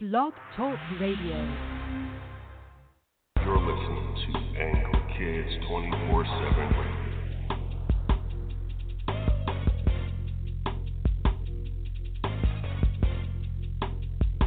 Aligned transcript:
Blog 0.00 0.32
Talk 0.56 0.78
Radio. 1.00 1.56
You're 3.44 3.58
listening 3.58 4.14
to 4.14 4.32
Angry 4.62 5.02
Kids 5.18 5.50
24 5.66 6.24
7 6.24 6.70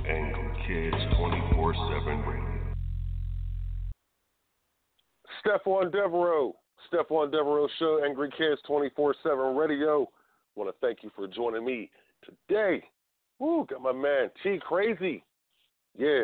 Angry 0.07 0.51
Kids 0.65 0.95
24 1.17 1.73
7 1.73 2.19
Radio. 2.21 2.75
Stephon 5.45 5.91
Devereux, 5.91 6.53
Stephon 6.89 7.29
Devereux 7.29 7.67
Show, 7.77 7.99
Angry 8.05 8.29
Kids 8.37 8.61
24 8.65 9.15
7 9.21 9.53
Radio. 9.57 10.07
want 10.55 10.73
to 10.73 10.75
thank 10.79 11.03
you 11.03 11.11
for 11.13 11.27
joining 11.27 11.65
me 11.65 11.91
today. 12.23 12.81
Woo, 13.37 13.65
got 13.69 13.81
my 13.81 13.91
man 13.91 14.29
T-Krazie. 14.41 15.23
Yeah. 15.97 16.23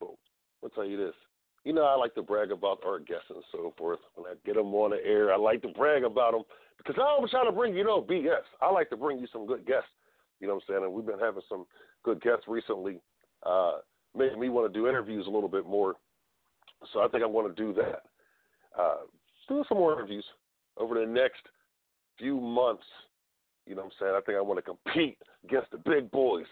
Well, 0.00 0.18
I'll 0.62 0.70
tell 0.70 0.84
you 0.84 0.96
this. 0.96 1.14
You 1.64 1.72
know, 1.72 1.84
I 1.84 1.94
like 1.96 2.14
to 2.14 2.22
brag 2.22 2.50
about 2.50 2.80
our 2.84 2.98
guests 2.98 3.30
and 3.30 3.42
so 3.52 3.72
forth. 3.78 4.00
When 4.14 4.26
I 4.26 4.34
get 4.44 4.56
them 4.56 4.74
on 4.74 4.90
the 4.90 5.04
air, 5.04 5.32
I 5.32 5.36
like 5.36 5.62
to 5.62 5.68
brag 5.68 6.02
about 6.02 6.32
them 6.32 6.42
because 6.76 6.96
I 6.98 7.02
always 7.02 7.30
try 7.30 7.44
to 7.44 7.52
bring 7.52 7.76
you 7.76 7.84
know 7.84 8.02
BS. 8.02 8.42
I 8.60 8.70
like 8.70 8.90
to 8.90 8.96
bring 8.96 9.18
you 9.18 9.28
some 9.32 9.46
good 9.46 9.64
guests. 9.64 9.90
You 10.40 10.48
know 10.48 10.54
what 10.54 10.64
I'm 10.68 10.74
saying? 10.74 10.84
And 10.84 10.92
we've 10.92 11.06
been 11.06 11.20
having 11.20 11.42
some 11.48 11.66
good 12.02 12.20
guests 12.20 12.46
recently, 12.48 13.00
uh, 13.44 13.78
making 14.16 14.40
me 14.40 14.48
want 14.48 14.72
to 14.72 14.78
do 14.78 14.88
interviews 14.88 15.26
a 15.28 15.30
little 15.30 15.48
bit 15.48 15.66
more. 15.66 15.94
So 16.92 17.00
I 17.00 17.08
think 17.08 17.22
I 17.22 17.26
want 17.26 17.54
to 17.54 17.62
do 17.62 17.72
that. 17.74 18.02
Uh, 18.76 18.96
do 19.48 19.62
some 19.68 19.78
more 19.78 19.92
interviews 19.92 20.24
over 20.78 20.98
the 20.98 21.06
next 21.06 21.42
few 22.18 22.40
months. 22.40 22.82
You 23.66 23.76
know 23.76 23.82
what 23.82 23.92
I'm 24.00 24.06
saying? 24.06 24.14
I 24.16 24.20
think 24.26 24.36
I 24.38 24.40
want 24.40 24.58
to 24.58 24.62
compete 24.62 25.18
against 25.44 25.70
the 25.70 25.78
big 25.78 26.10
boys. 26.10 26.46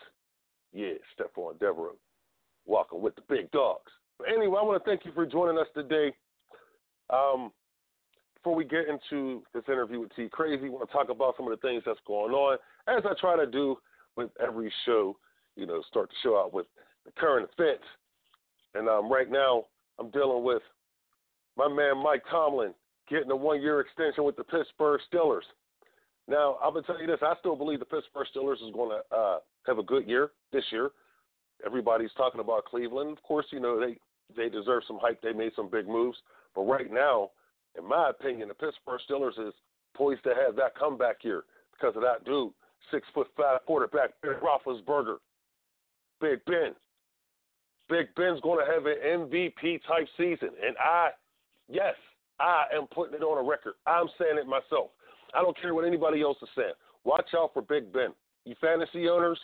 Yeah, 0.72 0.94
Stephon 1.14 1.58
Devereux, 1.58 1.96
walking 2.66 3.00
with 3.00 3.14
the 3.16 3.22
big 3.28 3.50
dogs. 3.50 3.90
But 4.18 4.28
anyway, 4.28 4.58
I 4.60 4.64
want 4.64 4.82
to 4.82 4.88
thank 4.88 5.04
you 5.04 5.12
for 5.12 5.26
joining 5.26 5.58
us 5.58 5.66
today. 5.74 6.14
Um, 7.10 7.50
before 8.36 8.54
we 8.54 8.64
get 8.64 8.86
into 8.88 9.42
this 9.52 9.64
interview 9.68 10.00
with 10.00 10.14
T-Krazie, 10.14 10.66
I 10.66 10.70
want 10.70 10.88
to 10.88 10.92
talk 10.92 11.08
about 11.10 11.34
some 11.36 11.50
of 11.50 11.58
the 11.58 11.66
things 11.66 11.82
that's 11.84 12.00
going 12.06 12.32
on, 12.32 12.58
as 12.86 13.02
I 13.04 13.12
try 13.20 13.36
to 13.36 13.50
do 13.50 13.76
with 14.16 14.30
every 14.40 14.72
show. 14.86 15.16
You 15.56 15.66
know, 15.66 15.82
start 15.88 16.08
the 16.08 16.14
show 16.22 16.38
out 16.38 16.54
with 16.54 16.66
the 17.04 17.12
current 17.12 17.48
events. 17.58 17.84
And 18.74 18.88
um, 18.88 19.10
right 19.10 19.30
now, 19.30 19.64
I'm 19.98 20.10
dealing 20.10 20.44
with 20.44 20.62
my 21.56 21.68
man 21.68 21.98
Mike 22.02 22.22
Tomlin 22.30 22.72
getting 23.08 23.30
a 23.30 23.36
one-year 23.36 23.80
extension 23.80 24.24
with 24.24 24.36
the 24.36 24.44
Pittsburgh 24.44 25.00
Steelers. 25.12 25.42
Now, 26.30 26.58
I'm 26.62 26.72
gonna 26.72 26.86
tell 26.86 27.00
you 27.00 27.08
this: 27.08 27.18
I 27.22 27.34
still 27.40 27.56
believe 27.56 27.80
the 27.80 27.84
Pittsburgh 27.84 28.26
Steelers 28.34 28.62
is 28.64 28.72
going 28.72 28.90
to 28.90 29.16
uh, 29.16 29.38
have 29.66 29.78
a 29.78 29.82
good 29.82 30.06
year 30.06 30.30
this 30.52 30.62
year. 30.70 30.90
Everybody's 31.66 32.12
talking 32.16 32.40
about 32.40 32.66
Cleveland. 32.66 33.18
Of 33.18 33.22
course, 33.24 33.46
you 33.50 33.58
know 33.58 33.80
they 33.80 33.98
they 34.36 34.48
deserve 34.48 34.84
some 34.86 35.00
hype. 35.02 35.20
They 35.22 35.32
made 35.32 35.50
some 35.56 35.68
big 35.68 35.88
moves, 35.88 36.16
but 36.54 36.62
right 36.62 36.90
now, 36.90 37.30
in 37.76 37.86
my 37.86 38.10
opinion, 38.10 38.46
the 38.46 38.54
Pittsburgh 38.54 39.00
Steelers 39.10 39.44
is 39.44 39.52
poised 39.96 40.22
to 40.22 40.30
have 40.30 40.54
that 40.54 40.78
comeback 40.78 41.24
year 41.24 41.42
because 41.72 41.96
of 41.96 42.02
that 42.02 42.24
dude, 42.24 42.52
six 42.92 43.08
foot 43.12 43.26
five 43.36 43.58
quarterback, 43.66 44.10
Ben 44.22 44.34
Roethlisberger, 44.40 45.16
Big 46.20 46.44
Ben. 46.44 46.76
Big 47.88 48.14
Ben's 48.14 48.40
going 48.42 48.64
to 48.64 48.72
have 48.72 48.86
an 48.86 48.94
MVP 49.02 49.80
type 49.84 50.06
season, 50.16 50.50
and 50.64 50.76
I, 50.78 51.08
yes, 51.68 51.96
I 52.38 52.66
am 52.72 52.86
putting 52.94 53.16
it 53.16 53.22
on 53.24 53.44
a 53.44 53.48
record. 53.48 53.74
I'm 53.84 54.06
saying 54.16 54.38
it 54.38 54.46
myself. 54.46 54.90
I 55.34 55.42
don't 55.42 55.58
care 55.60 55.74
what 55.74 55.86
anybody 55.86 56.22
else 56.22 56.38
is 56.42 56.48
saying. 56.56 56.72
Watch 57.04 57.30
out 57.36 57.50
for 57.54 57.62
Big 57.62 57.92
Ben. 57.92 58.10
You 58.44 58.54
fantasy 58.60 59.08
owners, 59.08 59.38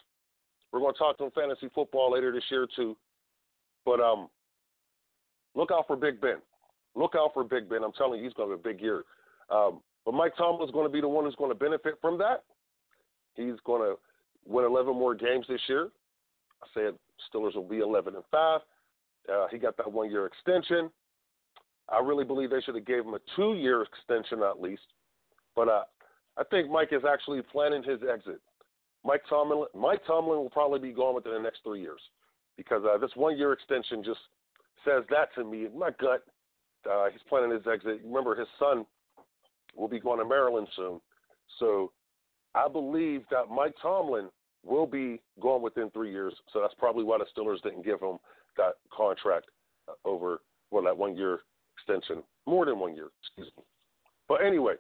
we're 0.73 0.81
going 0.81 0.95
to 0.95 0.99
talk 0.99 1.19
to 1.19 1.25
him 1.25 1.31
fantasy 1.35 1.69
football 1.75 2.13
later 2.13 2.33
this 2.33 2.45
year 2.51 2.67
too. 2.75 2.97
But 3.85 4.01
um, 4.01 4.29
look 5.55 5.71
out 5.71 5.87
for 5.87 5.97
Big 5.97 6.21
Ben. 6.21 6.37
Look 6.95 7.15
out 7.17 7.31
for 7.35 7.45
Big 7.45 7.69
Ben. 7.69 7.85
I'm 7.85 7.93
telling 7.93 8.19
you, 8.19 8.25
he's 8.25 8.35
going 8.35 8.49
to 8.49 8.53
have 8.53 8.61
a 8.61 8.63
big 8.63 8.81
year. 8.81 9.05
Um, 9.51 9.81
but 10.05 10.15
Mike 10.15 10.37
Tomlin's 10.37 10.73
going 10.73 10.87
to 10.87 10.93
be 10.93 11.01
the 11.01 11.09
one 11.09 11.25
who's 11.25 11.37
going 11.37 11.51
to 11.51 11.55
benefit 11.55 11.95
from 12.01 12.19
that. 12.19 12.45
He's 13.35 13.61
going 13.65 13.83
to 13.83 13.97
win 14.47 14.65
11 14.65 14.95
more 14.95 15.15
games 15.15 15.47
this 15.49 15.61
year. 15.69 15.89
I 16.63 16.67
said 16.73 16.95
Steelers 17.29 17.55
will 17.55 17.69
be 17.69 17.79
11 17.79 18.15
and 18.15 18.25
five. 18.31 18.61
Uh, 19.31 19.47
he 19.51 19.59
got 19.59 19.77
that 19.77 19.91
one 19.91 20.11
year 20.11 20.27
extension. 20.27 20.91
I 21.89 22.01
really 22.01 22.25
believe 22.25 22.51
they 22.51 22.61
should 22.61 22.75
have 22.75 22.87
gave 22.87 23.05
him 23.05 23.15
a 23.15 23.21
two 23.37 23.55
year 23.55 23.83
extension 23.83 24.43
at 24.43 24.61
least. 24.61 24.83
But 25.57 25.69
uh, 25.69 25.85
I 26.37 26.45
think 26.45 26.71
Mike 26.71 26.91
is 26.93 27.03
actually 27.09 27.41
planning 27.51 27.83
his 27.83 28.01
exit. 28.09 28.41
Mike 29.05 29.23
Tomlin, 29.29 29.65
Mike 29.75 30.03
Tomlin 30.07 30.39
will 30.39 30.51
probably 30.51 30.79
be 30.79 30.93
gone 30.93 31.15
within 31.15 31.33
the 31.33 31.41
next 31.41 31.61
three 31.65 31.81
years 31.81 32.01
because 32.57 32.83
uh, 32.85 32.99
this 32.99 33.11
one 33.15 33.39
year 33.39 33.53
extension 33.53 34.05
just 34.05 34.21
says 34.85 35.03
that 35.11 35.35
to 35.35 35.45
me. 35.45 35.67
In 35.67 35.79
my 35.79 35.91
gut, 36.01 36.23
uh, 36.91 37.07
he's 37.11 37.21
planning 37.29 37.51
his 37.51 37.67
exit. 37.67 38.01
Remember, 38.05 38.35
his 38.35 38.49
son 38.59 38.85
will 39.75 39.89
be 39.89 40.01
going 40.01 40.19
to 40.19 40.25
Maryland 40.25 40.69
soon. 40.77 41.01
So 41.59 41.93
I 42.55 42.69
believe 42.69 43.23
that 43.31 43.49
Mike 43.51 43.75
Tomlin 43.81 44.29
will 44.65 44.87
be 44.87 45.21
gone 45.41 45.63
within 45.63 45.91
three 45.91 46.11
years. 46.11 46.35
So 46.53 46.61
that's 46.61 46.75
probably 46.79 47.05
why 47.05 47.19
the 47.19 47.27
Steelers 47.37 47.63
didn't 47.63 47.85
give 47.85 48.01
him 48.01 48.19
that 48.57 48.75
contract 48.95 49.47
over, 50.05 50.41
well, 50.71 50.83
that 50.85 50.97
one 50.97 51.17
year 51.17 51.41
extension, 51.77 52.23
more 52.47 52.67
than 52.67 52.79
one 52.79 52.95
year, 52.95 53.09
excuse 53.23 53.53
me. 53.57 53.63
But 54.29 54.45
anyway, 54.45 54.75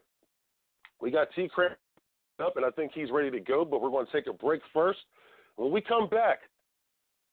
we 1.00 1.10
got 1.10 1.28
T 1.34 1.48
Craig 1.52 1.72
up, 2.44 2.56
and 2.56 2.64
I 2.64 2.70
think 2.70 2.92
he's 2.94 3.10
ready 3.10 3.30
to 3.30 3.40
go, 3.40 3.64
but 3.64 3.80
we're 3.80 3.90
going 3.90 4.06
to 4.06 4.12
take 4.12 4.26
a 4.26 4.32
break 4.32 4.60
first. 4.72 4.98
When 5.56 5.72
we 5.72 5.80
come 5.80 6.08
back, 6.08 6.40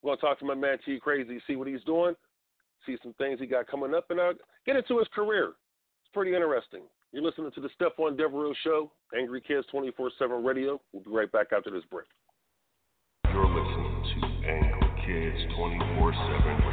we're 0.02 0.10
going 0.10 0.20
to 0.20 0.26
talk 0.26 0.40
to 0.40 0.46
my 0.46 0.56
man 0.56 0.78
T-Krazie, 0.86 1.40
see 1.48 1.56
what 1.56 1.68
he's 1.68 1.84
doing, 1.84 2.16
see 2.86 2.98
some 3.04 3.14
things 3.14 3.40
he 3.40 3.46
got 3.46 3.68
coming 3.68 3.94
up, 3.94 4.06
and 4.10 4.20
uh, 4.20 4.34
get 4.66 4.76
into 4.76 5.00
his 5.00 5.08
career. 5.14 5.48
It's 6.04 6.14
pretty 6.14 6.34
interesting. 6.34 6.84
You're 7.12 7.24
listening 7.24 7.52
to 7.54 7.62
the 7.62 7.70
Stephon 7.80 8.18
Devereux 8.18 8.54
Show, 8.64 8.92
Angry 9.18 9.42
Kids 9.42 9.68
24 9.72 10.12
7 10.18 10.44
Radio. 10.44 10.82
We'll 10.92 11.04
be 11.04 11.12
right 11.12 11.32
back 11.32 11.48
after 11.56 11.70
this 11.70 11.84
break. 11.92 12.08
You're 13.32 13.46
listening 13.46 14.04
to 14.16 14.48
Angry 14.48 14.92
Kids 15.06 15.54
24 15.56 16.14
7 16.14 16.73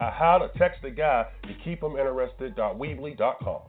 at 0.00 0.12
How 0.12 0.38
to 0.38 0.48
Text 0.58 0.84
a 0.84 0.90
Guy 0.90 1.26
to 1.42 1.54
Keep 1.64 1.82
Him 1.82 1.96
Interested.weebly.com. 1.96 3.60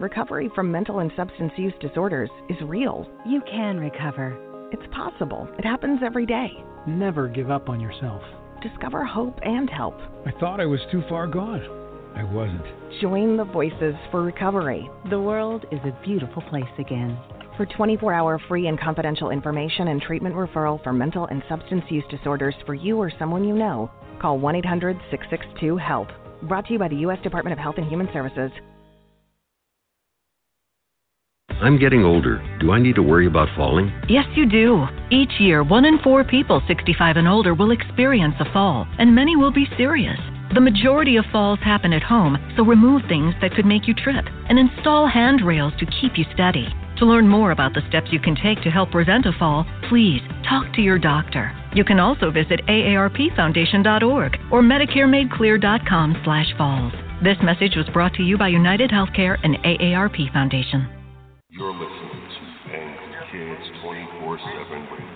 Recovery 0.00 0.50
from 0.54 0.72
mental 0.72 1.00
and 1.00 1.12
substance 1.16 1.52
use 1.56 1.74
disorders 1.80 2.30
is 2.48 2.56
real. 2.64 3.08
You 3.26 3.42
can 3.50 3.78
recover. 3.78 4.36
It's 4.72 4.94
possible. 4.94 5.48
It 5.58 5.64
happens 5.64 6.00
every 6.04 6.26
day. 6.26 6.50
Never 6.86 7.28
give 7.28 7.50
up 7.50 7.68
on 7.68 7.78
yourself. 7.78 8.22
Discover 8.62 9.04
hope 9.04 9.38
and 9.42 9.68
help. 9.68 9.94
I 10.26 10.32
thought 10.40 10.60
I 10.60 10.66
was 10.66 10.80
too 10.90 11.02
far 11.08 11.26
gone. 11.26 11.62
I 12.16 12.24
wasn't. 12.24 12.64
Join 13.00 13.36
the 13.36 13.44
Voices 13.44 13.94
for 14.10 14.22
Recovery. 14.22 14.88
The 15.10 15.20
world 15.20 15.66
is 15.70 15.80
a 15.84 15.98
beautiful 16.04 16.42
place 16.42 16.64
again. 16.78 17.18
For 17.56 17.66
24 17.66 18.12
hour 18.14 18.40
free 18.48 18.66
and 18.68 18.80
confidential 18.80 19.30
information 19.30 19.88
and 19.88 20.00
treatment 20.00 20.34
referral 20.34 20.82
for 20.82 20.92
mental 20.92 21.26
and 21.26 21.42
substance 21.48 21.84
use 21.90 22.04
disorders 22.10 22.54
for 22.64 22.74
you 22.74 22.96
or 22.96 23.12
someone 23.18 23.44
you 23.44 23.54
know, 23.54 23.90
call 24.22 24.38
1 24.38 24.56
800 24.56 24.96
662 25.10 25.76
HELP. 25.76 26.08
Brought 26.48 26.66
to 26.66 26.72
you 26.72 26.78
by 26.78 26.88
the 26.88 26.96
U.S. 27.06 27.18
Department 27.22 27.52
of 27.52 27.58
Health 27.58 27.74
and 27.76 27.86
Human 27.88 28.08
Services. 28.12 28.50
I'm 31.60 31.78
getting 31.78 32.04
older. 32.04 32.42
Do 32.60 32.72
I 32.72 32.80
need 32.80 32.96
to 32.96 33.02
worry 33.02 33.28
about 33.28 33.48
falling? 33.56 33.92
Yes, 34.08 34.24
you 34.34 34.48
do. 34.48 34.84
Each 35.10 35.30
year, 35.38 35.62
one 35.62 35.84
in 35.84 36.00
four 36.02 36.24
people 36.24 36.60
65 36.66 37.16
and 37.16 37.28
older 37.28 37.54
will 37.54 37.70
experience 37.70 38.34
a 38.40 38.52
fall, 38.52 38.86
and 38.98 39.14
many 39.14 39.36
will 39.36 39.52
be 39.52 39.66
serious. 39.76 40.18
The 40.54 40.60
majority 40.60 41.16
of 41.16 41.24
falls 41.30 41.60
happen 41.60 41.92
at 41.92 42.02
home, 42.02 42.36
so 42.56 42.64
remove 42.64 43.02
things 43.08 43.34
that 43.40 43.54
could 43.54 43.64
make 43.64 43.86
you 43.86 43.94
trip 43.94 44.24
and 44.48 44.58
install 44.58 45.06
handrails 45.06 45.72
to 45.78 45.86
keep 45.86 46.18
you 46.18 46.24
steady. 46.34 46.66
To 46.98 47.06
learn 47.06 47.26
more 47.28 47.50
about 47.52 47.72
the 47.74 47.80
steps 47.88 48.08
you 48.12 48.20
can 48.20 48.36
take 48.36 48.60
to 48.62 48.70
help 48.70 48.90
prevent 48.90 49.24
a 49.26 49.32
fall, 49.38 49.64
please 49.88 50.20
talk 50.48 50.72
to 50.74 50.82
your 50.82 50.98
doctor. 50.98 51.52
You 51.74 51.84
can 51.84 51.98
also 51.98 52.30
visit 52.30 52.60
aarpfoundation.org 52.68 54.36
or 54.50 54.60
medicaremadeclear.com/falls. 54.62 56.92
This 57.22 57.38
message 57.42 57.76
was 57.76 57.88
brought 57.92 58.12
to 58.14 58.22
you 58.22 58.36
by 58.36 58.48
United 58.48 58.90
Healthcare 58.90 59.38
and 59.42 59.56
AARP 59.64 60.30
Foundation. 60.32 60.86
You're 61.48 61.72
listening 61.72 62.28
to 62.28 62.74
Angry 62.74 63.14
Kids 63.30 63.70
24 63.82 64.38
7 64.38 64.86
radio. 64.90 65.08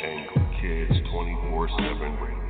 Angry 0.00 0.42
Kids 0.60 1.00
24 1.10 1.68
7 1.68 2.18
radio. 2.20 2.45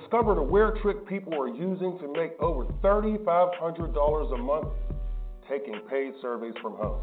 Discover 0.00 0.34
the 0.34 0.42
weird 0.42 0.78
trick 0.82 1.06
people 1.06 1.40
are 1.40 1.48
using 1.48 1.98
to 2.00 2.12
make 2.12 2.32
over 2.40 2.64
$3,500 2.82 4.34
a 4.34 4.36
month 4.36 4.66
taking 5.48 5.80
paid 5.88 6.12
surveys 6.20 6.52
from 6.60 6.74
home. 6.74 7.00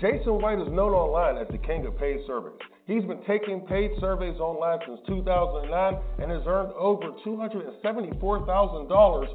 Jason 0.00 0.40
White 0.40 0.58
is 0.58 0.66
known 0.68 0.92
online 0.92 1.36
as 1.36 1.46
the 1.52 1.58
king 1.58 1.86
of 1.86 1.96
paid 1.98 2.20
surveys. 2.26 2.58
He's 2.86 3.04
been 3.04 3.22
taking 3.28 3.60
paid 3.60 3.92
surveys 4.00 4.40
online 4.40 4.80
since 4.86 4.98
2009 5.06 5.98
and 6.18 6.32
has 6.32 6.42
earned 6.46 6.72
over 6.72 7.12
$274,000 7.24 9.26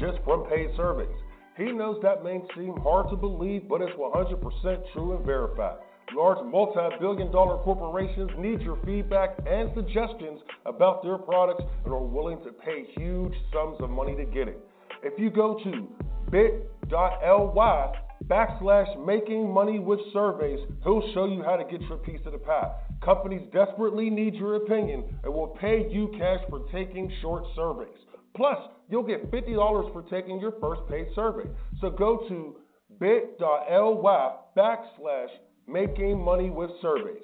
just 0.00 0.18
from 0.24 0.46
paid 0.46 0.70
surveys. 0.76 1.14
He 1.56 1.70
knows 1.70 2.00
that 2.02 2.24
may 2.24 2.42
seem 2.56 2.76
hard 2.78 3.10
to 3.10 3.16
believe, 3.16 3.68
but 3.68 3.80
it's 3.80 3.96
100% 3.96 4.92
true 4.92 5.16
and 5.16 5.24
verified. 5.24 5.78
Large 6.14 6.46
multi 6.46 6.96
billion 7.00 7.32
dollar 7.32 7.58
corporations 7.58 8.30
need 8.38 8.60
your 8.60 8.78
feedback 8.84 9.36
and 9.46 9.70
suggestions 9.74 10.40
about 10.64 11.02
their 11.02 11.18
products 11.18 11.64
and 11.84 11.92
are 11.92 12.02
willing 12.02 12.38
to 12.44 12.52
pay 12.52 12.86
huge 12.96 13.34
sums 13.52 13.76
of 13.80 13.90
money 13.90 14.14
to 14.16 14.24
get 14.24 14.48
it. 14.48 14.58
If 15.02 15.18
you 15.18 15.30
go 15.30 15.58
to 15.64 15.88
bit.ly 16.30 17.92
backslash 18.26 19.06
making 19.06 19.52
money 19.52 19.78
with 19.78 20.00
surveys, 20.12 20.60
he'll 20.84 21.12
show 21.12 21.26
you 21.26 21.42
how 21.42 21.56
to 21.56 21.64
get 21.64 21.80
your 21.82 21.98
piece 21.98 22.20
of 22.24 22.32
the 22.32 22.38
pie. 22.38 22.72
Companies 23.04 23.42
desperately 23.52 24.08
need 24.10 24.34
your 24.34 24.56
opinion 24.56 25.04
and 25.22 25.32
will 25.32 25.56
pay 25.60 25.86
you 25.90 26.12
cash 26.18 26.40
for 26.48 26.66
taking 26.72 27.12
short 27.20 27.44
surveys. 27.54 27.98
Plus, 28.34 28.58
you'll 28.88 29.02
get 29.02 29.30
$50 29.30 29.92
for 29.92 30.02
taking 30.10 30.40
your 30.40 30.52
first 30.60 30.82
paid 30.88 31.06
survey. 31.14 31.48
So 31.80 31.90
go 31.90 32.26
to 32.28 32.56
bit.ly 32.98 34.36
backslash 34.56 35.28
making 35.66 36.22
money 36.22 36.50
with 36.50 36.70
surveys. 36.80 37.22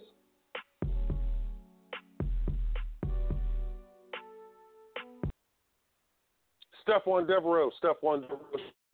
Stephon 6.86 7.26
Devereux, 7.26 7.70
Stephon 7.82 8.22
Devereux, 8.22 8.40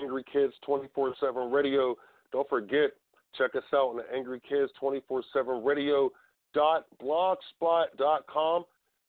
Angry 0.00 0.24
Kids 0.30 0.52
24 0.64 1.14
7 1.20 1.50
Radio. 1.50 1.96
Don't 2.32 2.48
forget, 2.48 2.90
check 3.36 3.54
us 3.54 3.62
out 3.74 3.88
on 3.90 3.96
the 3.96 4.04
Angry 4.14 4.40
Kids 4.46 4.70
24 4.78 5.22
7 5.32 5.64
Radio 5.64 6.10
dot 6.54 6.86
blogspot.com. 7.02 8.64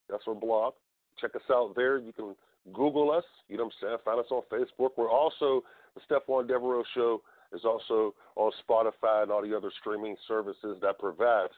That's 0.10 0.24
our 0.28 0.36
blog. 0.36 0.74
Check 1.20 1.36
us 1.36 1.42
out 1.52 1.76
there. 1.76 1.98
You 1.98 2.14
can 2.14 2.36
Google 2.74 3.12
us. 3.12 3.24
You 3.48 3.58
know 3.58 3.66
what 3.66 3.74
I'm 3.82 3.88
saying? 3.88 3.98
Find 4.06 4.20
us 4.20 4.26
on 4.32 4.44
Facebook. 4.52 4.92
We're 4.98 5.10
also, 5.10 5.64
the 5.96 6.02
Stephon 6.10 6.48
Devereux 6.48 6.84
Show 6.96 7.22
is 7.54 7.66
also 7.66 8.14
on 8.36 8.52
Spotify 8.68 9.24
and 9.24 9.32
all 9.32 9.42
the 9.42 9.56
other 9.56 9.72
streaming 9.80 10.16
services 10.28 10.78
that 10.82 11.00
provide 11.00 11.50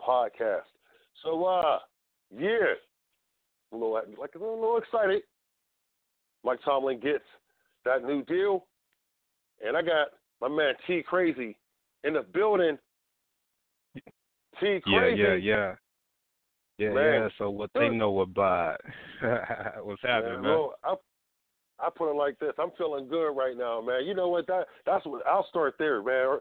podcasts. 0.00 0.72
So, 1.22 1.44
uh, 1.44 1.78
yeah, 2.36 2.74
a 3.72 3.76
little, 3.76 3.92
like 3.92 4.34
a 4.34 4.38
little 4.38 4.78
excited. 4.78 5.22
Mike 6.44 6.60
Tomlin 6.64 7.00
gets 7.00 7.24
that 7.84 8.02
new 8.04 8.24
deal, 8.24 8.66
and 9.66 9.76
I 9.76 9.82
got 9.82 10.08
my 10.40 10.48
man 10.48 10.74
T-Krazie 10.86 11.56
in 12.04 12.14
the 12.14 12.22
building. 12.22 12.78
T-Krazie. 14.58 15.16
Yeah, 15.16 15.34
yeah, 15.34 15.34
yeah. 15.34 15.74
Yeah, 16.80 16.94
Man. 16.94 17.04
yeah. 17.04 17.28
So 17.36 17.50
what 17.50 17.70
they 17.74 17.90
know 17.90 18.20
about 18.20 18.80
what's 19.82 20.00
happening, 20.00 20.40
man? 20.40 20.50
Well, 20.50 20.74
I, 21.82 21.88
put 21.94 22.10
it 22.10 22.16
like 22.16 22.38
this: 22.38 22.52
I'm 22.58 22.70
feeling 22.78 23.08
good 23.08 23.30
right 23.32 23.56
now, 23.56 23.80
man. 23.80 24.04
You 24.06 24.14
know 24.14 24.28
what? 24.28 24.46
That 24.46 24.66
that's 24.86 25.04
what 25.06 25.26
I'll 25.26 25.46
start 25.48 25.74
there, 25.78 26.02
man. 26.02 26.38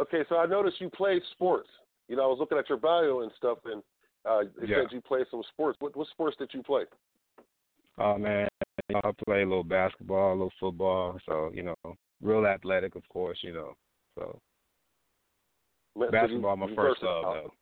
Okay, 0.00 0.22
so 0.28 0.36
I 0.36 0.46
noticed 0.46 0.80
you 0.80 0.88
play 0.90 1.20
sports. 1.32 1.68
You 2.08 2.16
know, 2.16 2.24
I 2.24 2.26
was 2.26 2.38
looking 2.38 2.58
at 2.58 2.68
your 2.68 2.78
bio 2.78 3.20
and 3.20 3.30
stuff, 3.36 3.58
and 3.64 3.82
uh, 4.28 4.40
it 4.62 4.68
Yeah. 4.68 4.76
said 4.82 4.92
you 4.92 5.00
play 5.00 5.24
some 5.30 5.42
sports. 5.52 5.76
What 5.80 5.96
what 5.96 6.08
sports 6.08 6.36
did 6.38 6.50
you 6.52 6.62
play? 6.62 6.84
Oh 7.98 8.16
man, 8.18 8.48
I 8.94 9.10
play 9.26 9.42
a 9.42 9.46
little 9.46 9.64
basketball, 9.64 10.30
a 10.32 10.34
little 10.34 10.52
football. 10.58 11.18
So 11.26 11.50
you 11.54 11.62
know, 11.62 11.74
real 12.22 12.46
athletic, 12.46 12.94
of 12.96 13.06
course. 13.08 13.38
You 13.42 13.52
know, 13.54 13.74
so 14.18 14.38
Man, 15.96 16.08
so 16.10 16.16
you- 16.16 16.22
basketball 16.22 16.56
my 16.56 16.74
first 16.74 17.02
love 17.02 17.24
though. 17.24 17.52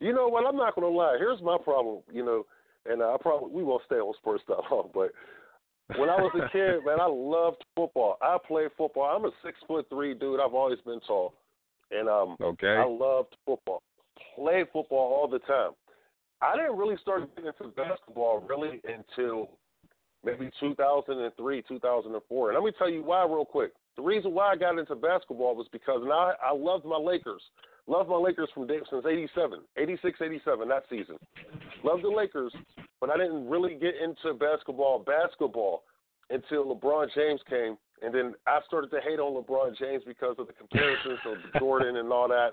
You 0.00 0.14
know 0.14 0.28
what? 0.28 0.46
I'm 0.46 0.56
not 0.56 0.74
gonna 0.74 0.88
lie. 0.88 1.16
Here's 1.18 1.42
my 1.42 1.58
problem. 1.62 1.98
You 2.10 2.24
know, 2.24 2.46
and 2.86 3.02
I 3.02 3.16
probably 3.20 3.50
we 3.52 3.62
won't 3.62 3.82
stay 3.86 3.96
on 3.96 4.14
sports 4.18 4.44
that 4.48 4.58
long, 4.70 4.90
but 4.94 5.12
when 5.96 6.08
I 6.08 6.16
was 6.16 6.32
a 6.34 6.48
kid, 6.52 6.84
man, 6.84 7.00
I 7.00 7.06
loved 7.08 7.64
football. 7.74 8.16
I 8.22 8.36
played 8.46 8.70
football. 8.76 9.04
I'm 9.16 9.24
a 9.24 9.30
six 9.44 9.58
foot 9.66 9.86
three 9.88 10.14
dude. 10.14 10.40
I've 10.40 10.54
always 10.54 10.78
been 10.86 11.00
tall, 11.06 11.34
and 11.90 12.08
um, 12.08 12.36
Okay. 12.40 12.68
I 12.68 12.84
loved 12.84 13.36
football. 13.46 13.82
Played 14.36 14.66
football 14.72 15.18
all 15.20 15.28
the 15.28 15.40
time. 15.40 15.72
I 16.42 16.56
didn't 16.56 16.76
really 16.78 16.96
start 17.02 17.28
getting 17.34 17.50
into 17.58 17.74
basketball 17.74 18.44
really 18.48 18.80
until 18.84 19.50
maybe 20.24 20.50
2003, 20.60 21.62
2004. 21.68 22.50
And 22.50 22.58
let 22.58 22.64
me 22.64 22.72
tell 22.78 22.90
you 22.90 23.02
why 23.02 23.24
real 23.24 23.44
quick. 23.44 23.72
The 23.96 24.02
reason 24.02 24.32
why 24.32 24.52
I 24.52 24.56
got 24.56 24.78
into 24.78 24.94
basketball 24.94 25.54
was 25.54 25.66
because 25.72 26.00
now 26.04 26.32
I, 26.32 26.34
I 26.50 26.54
loved 26.54 26.84
my 26.86 26.96
Lakers. 26.96 27.42
Loved 27.86 28.08
my 28.08 28.16
Lakers 28.16 28.48
from 28.54 28.66
day, 28.66 28.78
since 28.88 29.04
87, 29.04 29.60
86, 29.76 30.18
87, 30.22 30.68
that 30.68 30.84
season. 30.88 31.16
Loved 31.82 32.04
the 32.04 32.08
Lakers, 32.08 32.52
but 33.00 33.10
I 33.10 33.16
didn't 33.16 33.48
really 33.48 33.74
get 33.74 33.94
into 33.96 34.34
basketball, 34.34 34.98
basketball, 34.98 35.84
until 36.30 36.74
LeBron 36.74 37.08
James 37.14 37.40
came. 37.48 37.76
And 38.02 38.14
then 38.14 38.34
I 38.46 38.60
started 38.66 38.90
to 38.90 39.00
hate 39.00 39.18
on 39.18 39.40
LeBron 39.42 39.76
James 39.78 40.02
because 40.06 40.36
of 40.38 40.46
the 40.46 40.52
comparisons 40.52 41.18
of 41.24 41.38
Jordan 41.58 41.96
and 41.96 42.12
all 42.12 42.28
that. 42.28 42.52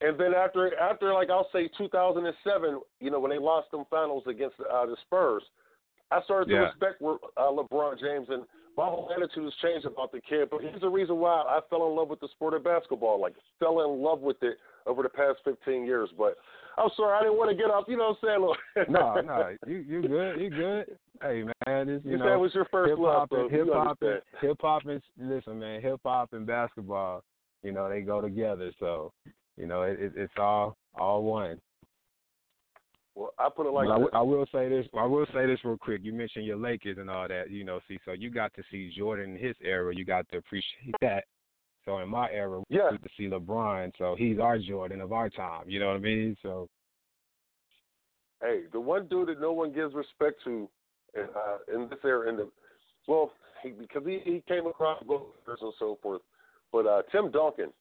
And 0.00 0.18
then 0.18 0.34
after, 0.34 0.76
after 0.78 1.12
like 1.12 1.30
I'll 1.30 1.48
say 1.52 1.70
2007, 1.78 2.80
you 3.00 3.10
know, 3.10 3.20
when 3.20 3.30
they 3.30 3.38
lost 3.38 3.70
them 3.70 3.84
finals 3.88 4.24
against 4.26 4.56
uh, 4.60 4.86
the 4.86 4.96
Spurs, 5.02 5.42
I 6.10 6.20
started 6.22 6.46
to 6.46 6.54
Yeah. 6.54 6.70
respect 6.70 7.00
uh, 7.02 7.50
LeBron 7.50 7.98
James, 8.00 8.28
and 8.28 8.44
my 8.76 8.86
whole 8.86 9.10
attitude 9.14 9.44
has 9.44 9.52
changed 9.62 9.86
about 9.86 10.12
the 10.12 10.20
kid. 10.20 10.48
But 10.50 10.62
here's 10.62 10.80
the 10.80 10.88
reason 10.88 11.16
why 11.18 11.42
I 11.42 11.60
fell 11.68 11.86
in 11.88 11.96
love 11.96 12.08
with 12.08 12.20
the 12.20 12.28
sport 12.28 12.54
of 12.54 12.64
basketball. 12.64 13.20
Like 13.20 13.34
fell 13.58 13.82
in 13.84 14.02
love 14.02 14.20
with 14.20 14.42
it 14.42 14.56
over 14.86 15.02
the 15.02 15.08
past 15.08 15.38
15 15.44 15.84
years. 15.84 16.08
But 16.16 16.36
I'm 16.78 16.88
sorry, 16.96 17.16
I 17.18 17.22
didn't 17.22 17.36
want 17.36 17.50
to 17.50 17.56
get 17.56 17.70
off. 17.70 17.84
You 17.88 17.98
know 17.98 18.16
what 18.20 18.30
I'm 18.30 18.54
saying? 18.76 18.90
no, 18.92 19.20
no, 19.20 19.56
you 19.66 19.76
you 19.76 20.02
good, 20.02 20.40
you 20.40 20.50
good. 20.50 20.86
Hey 21.20 21.44
man, 21.66 21.88
it's, 21.88 22.04
you 22.04 22.12
You 22.12 22.18
know, 22.18 22.24
said 22.24 22.32
it 22.32 22.38
was 22.38 22.54
your 22.54 22.66
first 22.70 22.98
love, 22.98 23.12
hop 23.12 23.30
so 23.30 23.40
and 23.42 23.50
hip 23.50 23.66
hop 23.72 23.98
and 24.00 24.20
hip 24.40 24.56
hop 24.60 24.82
and 24.86 25.02
listen, 25.18 25.58
man, 25.58 25.80
hip 25.82 26.00
hop 26.04 26.32
and 26.32 26.46
basketball, 26.46 27.22
you 27.62 27.72
know, 27.72 27.88
they 27.88 28.00
go 28.00 28.20
together. 28.20 28.72
So, 28.80 29.12
you 29.56 29.66
know, 29.66 29.82
it, 29.82 30.00
it, 30.00 30.12
it's 30.16 30.32
all 30.38 30.76
all 30.98 31.22
one. 31.22 31.60
Well, 33.14 33.34
I 33.38 33.48
put 33.54 33.66
it 33.66 33.70
like 33.70 33.88
I, 34.14 34.22
will 34.22 34.46
say 34.52 34.68
this. 34.70 34.86
I 34.96 35.04
will 35.04 35.26
say 35.34 35.46
this 35.46 35.58
real 35.64 35.76
quick. 35.76 36.00
You 36.02 36.14
mentioned 36.14 36.46
your 36.46 36.56
Lakers 36.56 36.96
and 36.98 37.10
all 37.10 37.28
that. 37.28 37.50
You 37.50 37.62
know, 37.62 37.80
see, 37.86 37.98
so 38.06 38.12
you 38.12 38.30
got 38.30 38.54
to 38.54 38.62
see 38.70 38.90
Jordan 38.96 39.36
in 39.36 39.44
his 39.44 39.54
era. 39.62 39.94
You 39.94 40.04
got 40.06 40.26
to 40.30 40.38
appreciate 40.38 40.94
that. 41.02 41.24
So 41.84 41.98
in 41.98 42.08
my 42.08 42.30
era, 42.30 42.60
we 42.60 42.76
Yeah. 42.76 42.90
to 42.90 42.98
see 43.18 43.28
LeBron. 43.28 43.92
So 43.98 44.14
he's 44.16 44.38
our 44.38 44.58
Jordan 44.58 45.00
of 45.00 45.12
our 45.12 45.28
time. 45.28 45.68
You 45.68 45.80
know 45.80 45.88
what 45.88 45.96
I 45.96 46.00
mean? 46.00 46.36
So 46.42 46.68
hey, 48.40 48.62
the 48.72 48.80
one 48.80 49.06
dude 49.08 49.28
that 49.28 49.40
no 49.40 49.52
one 49.52 49.72
gives 49.72 49.94
respect 49.94 50.42
to 50.44 50.68
in, 51.14 51.22
uh, 51.22 51.74
in 51.74 51.88
this 51.88 51.98
era, 52.04 52.28
in 52.28 52.36
the 52.36 52.50
well, 53.08 53.32
he, 53.62 53.70
because 53.70 54.02
he, 54.06 54.20
he 54.24 54.42
came 54.46 54.66
across 54.66 55.02
goalkeepers 55.04 55.60
and 55.60 55.72
so 55.78 55.98
forth. 56.02 56.22
But 56.70 56.86
uh, 56.86 57.02
Tim 57.10 57.30
Duncan, 57.30 57.72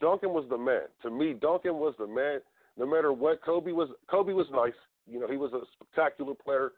Duncan 0.00 0.30
was 0.30 0.44
the 0.50 0.58
man. 0.58 0.82
To 1.02 1.10
me, 1.10 1.34
Duncan 1.34 1.74
was 1.74 1.94
the 1.98 2.06
man. 2.06 2.40
No 2.78 2.86
matter 2.86 3.12
what, 3.12 3.42
Kobe 3.42 3.72
was. 3.72 3.88
Kobe 4.10 4.32
was 4.32 4.46
nice. 4.52 4.74
You 5.06 5.20
know, 5.20 5.28
he 5.28 5.36
was 5.36 5.52
a 5.52 5.60
spectacular 5.74 6.34
player. 6.34 6.72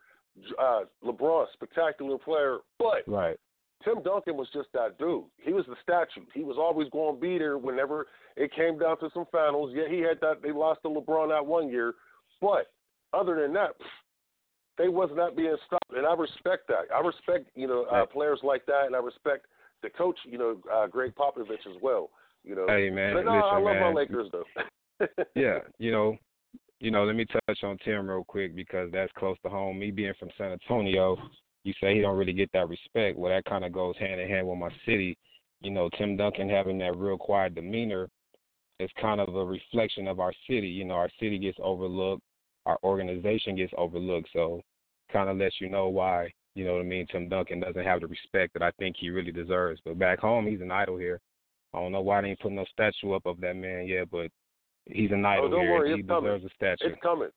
Uh, 0.59 0.81
LeBron, 1.03 1.45
spectacular 1.53 2.17
player. 2.17 2.59
But 2.77 3.07
right. 3.07 3.37
Tim 3.83 4.01
Duncan 4.03 4.35
was 4.35 4.47
just 4.53 4.67
that 4.73 4.97
dude. 4.97 5.23
He 5.37 5.53
was 5.53 5.65
the 5.67 5.75
statue. 5.81 6.25
He 6.33 6.43
was 6.43 6.57
always 6.57 6.89
going 6.89 7.15
to 7.15 7.21
be 7.21 7.37
there 7.37 7.57
whenever 7.57 8.07
it 8.35 8.53
came 8.53 8.77
down 8.77 8.99
to 8.99 9.09
some 9.13 9.25
finals. 9.31 9.71
Yeah, 9.73 9.87
he 9.89 9.99
had 9.99 10.19
that. 10.21 10.41
They 10.41 10.51
lost 10.51 10.81
to 10.83 10.89
LeBron 10.89 11.29
that 11.29 11.45
one 11.45 11.69
year, 11.69 11.95
but 12.41 12.71
other 13.13 13.41
than 13.41 13.53
that, 13.53 13.71
they 14.77 14.89
was 14.89 15.09
not 15.13 15.35
being 15.35 15.55
stopped, 15.65 15.91
and 15.95 16.05
I 16.05 16.13
respect 16.13 16.67
that. 16.67 16.93
I 16.93 16.99
respect 17.05 17.49
you 17.55 17.67
know 17.67 17.83
uh, 17.85 18.05
players 18.05 18.39
like 18.43 18.65
that, 18.65 18.85
and 18.85 18.95
I 18.95 18.99
respect 18.99 19.45
the 19.81 19.89
coach. 19.89 20.17
You 20.25 20.37
know, 20.37 20.57
uh, 20.73 20.87
Gregg 20.87 21.15
Popovich 21.15 21.67
as 21.67 21.81
well. 21.81 22.09
You 22.43 22.55
know, 22.55 22.65
Hey 22.67 22.89
man, 22.89 23.13
but 23.13 23.25
no, 23.25 23.31
listen, 23.31 23.49
I 23.51 23.57
love 23.57 23.75
man. 23.75 23.93
my 23.93 23.93
Lakers 23.93 24.29
though. 24.31 24.45
yeah, 25.35 25.59
you 25.77 25.91
know, 25.91 26.17
you 26.79 26.91
know, 26.91 27.03
let 27.03 27.15
me 27.15 27.25
touch 27.25 27.63
on 27.63 27.77
Tim 27.83 28.09
real 28.09 28.23
quick 28.23 28.55
because 28.55 28.89
that's 28.91 29.11
close 29.17 29.37
to 29.43 29.49
home. 29.49 29.79
Me 29.79 29.91
being 29.91 30.13
from 30.19 30.29
San 30.37 30.51
Antonio, 30.51 31.17
you 31.63 31.73
say 31.81 31.95
he 31.95 32.01
don't 32.01 32.17
really 32.17 32.33
get 32.33 32.49
that 32.53 32.69
respect. 32.69 33.17
Well, 33.17 33.31
that 33.33 33.45
kind 33.45 33.65
of 33.65 33.73
goes 33.73 33.95
hand 33.97 34.21
in 34.21 34.29
hand 34.29 34.47
with 34.47 34.57
my 34.57 34.69
city. 34.85 35.17
You 35.61 35.71
know, 35.71 35.89
Tim 35.97 36.15
Duncan 36.15 36.49
having 36.49 36.77
that 36.79 36.95
real 36.95 37.17
quiet 37.17 37.55
demeanor 37.55 38.09
is 38.79 38.89
kind 39.01 39.19
of 39.19 39.35
a 39.35 39.45
reflection 39.45 40.07
of 40.07 40.19
our 40.19 40.33
city. 40.49 40.67
You 40.67 40.85
know, 40.85 40.93
our 40.93 41.09
city 41.19 41.37
gets 41.37 41.57
overlooked, 41.61 42.23
our 42.65 42.77
organization 42.83 43.57
gets 43.57 43.73
overlooked. 43.77 44.29
So, 44.31 44.61
kind 45.11 45.29
of 45.29 45.37
lets 45.37 45.59
you 45.59 45.69
know 45.69 45.89
why 45.89 46.31
you 46.55 46.65
know 46.65 46.73
what 46.73 46.81
I 46.81 46.85
mean, 46.85 47.07
Tim 47.11 47.29
Duncan 47.29 47.61
doesn't 47.61 47.85
have 47.85 48.01
the 48.01 48.07
respect 48.07 48.53
that 48.53 48.63
I 48.63 48.71
think 48.71 48.95
he 48.99 49.09
really 49.09 49.31
deserves. 49.31 49.79
But 49.85 49.99
back 49.99 50.19
home, 50.19 50.47
he's 50.47 50.61
an 50.61 50.71
idol 50.71 50.97
here. 50.97 51.19
I 51.73 51.79
don't 51.79 51.91
know 51.91 52.01
why 52.01 52.21
they 52.21 52.29
ain't 52.29 52.39
putting 52.39 52.57
no 52.57 52.65
statue 52.71 53.13
up 53.13 53.25
of 53.25 53.39
that 53.41 53.55
man 53.55 53.87
yet, 53.87 54.09
but 54.11 54.29
he's 54.89 55.11
an 55.11 55.25
idol 55.25 55.45
oh, 55.45 55.49
don't 55.49 55.61
here. 55.61 55.71
Worry, 55.71 55.93
he 55.93 55.99
it's 55.99 56.07
deserves 56.07 56.23
coming. 56.25 56.45
a 56.45 56.49
statue. 56.55 56.91
It's 56.93 57.01
coming. 57.01 57.29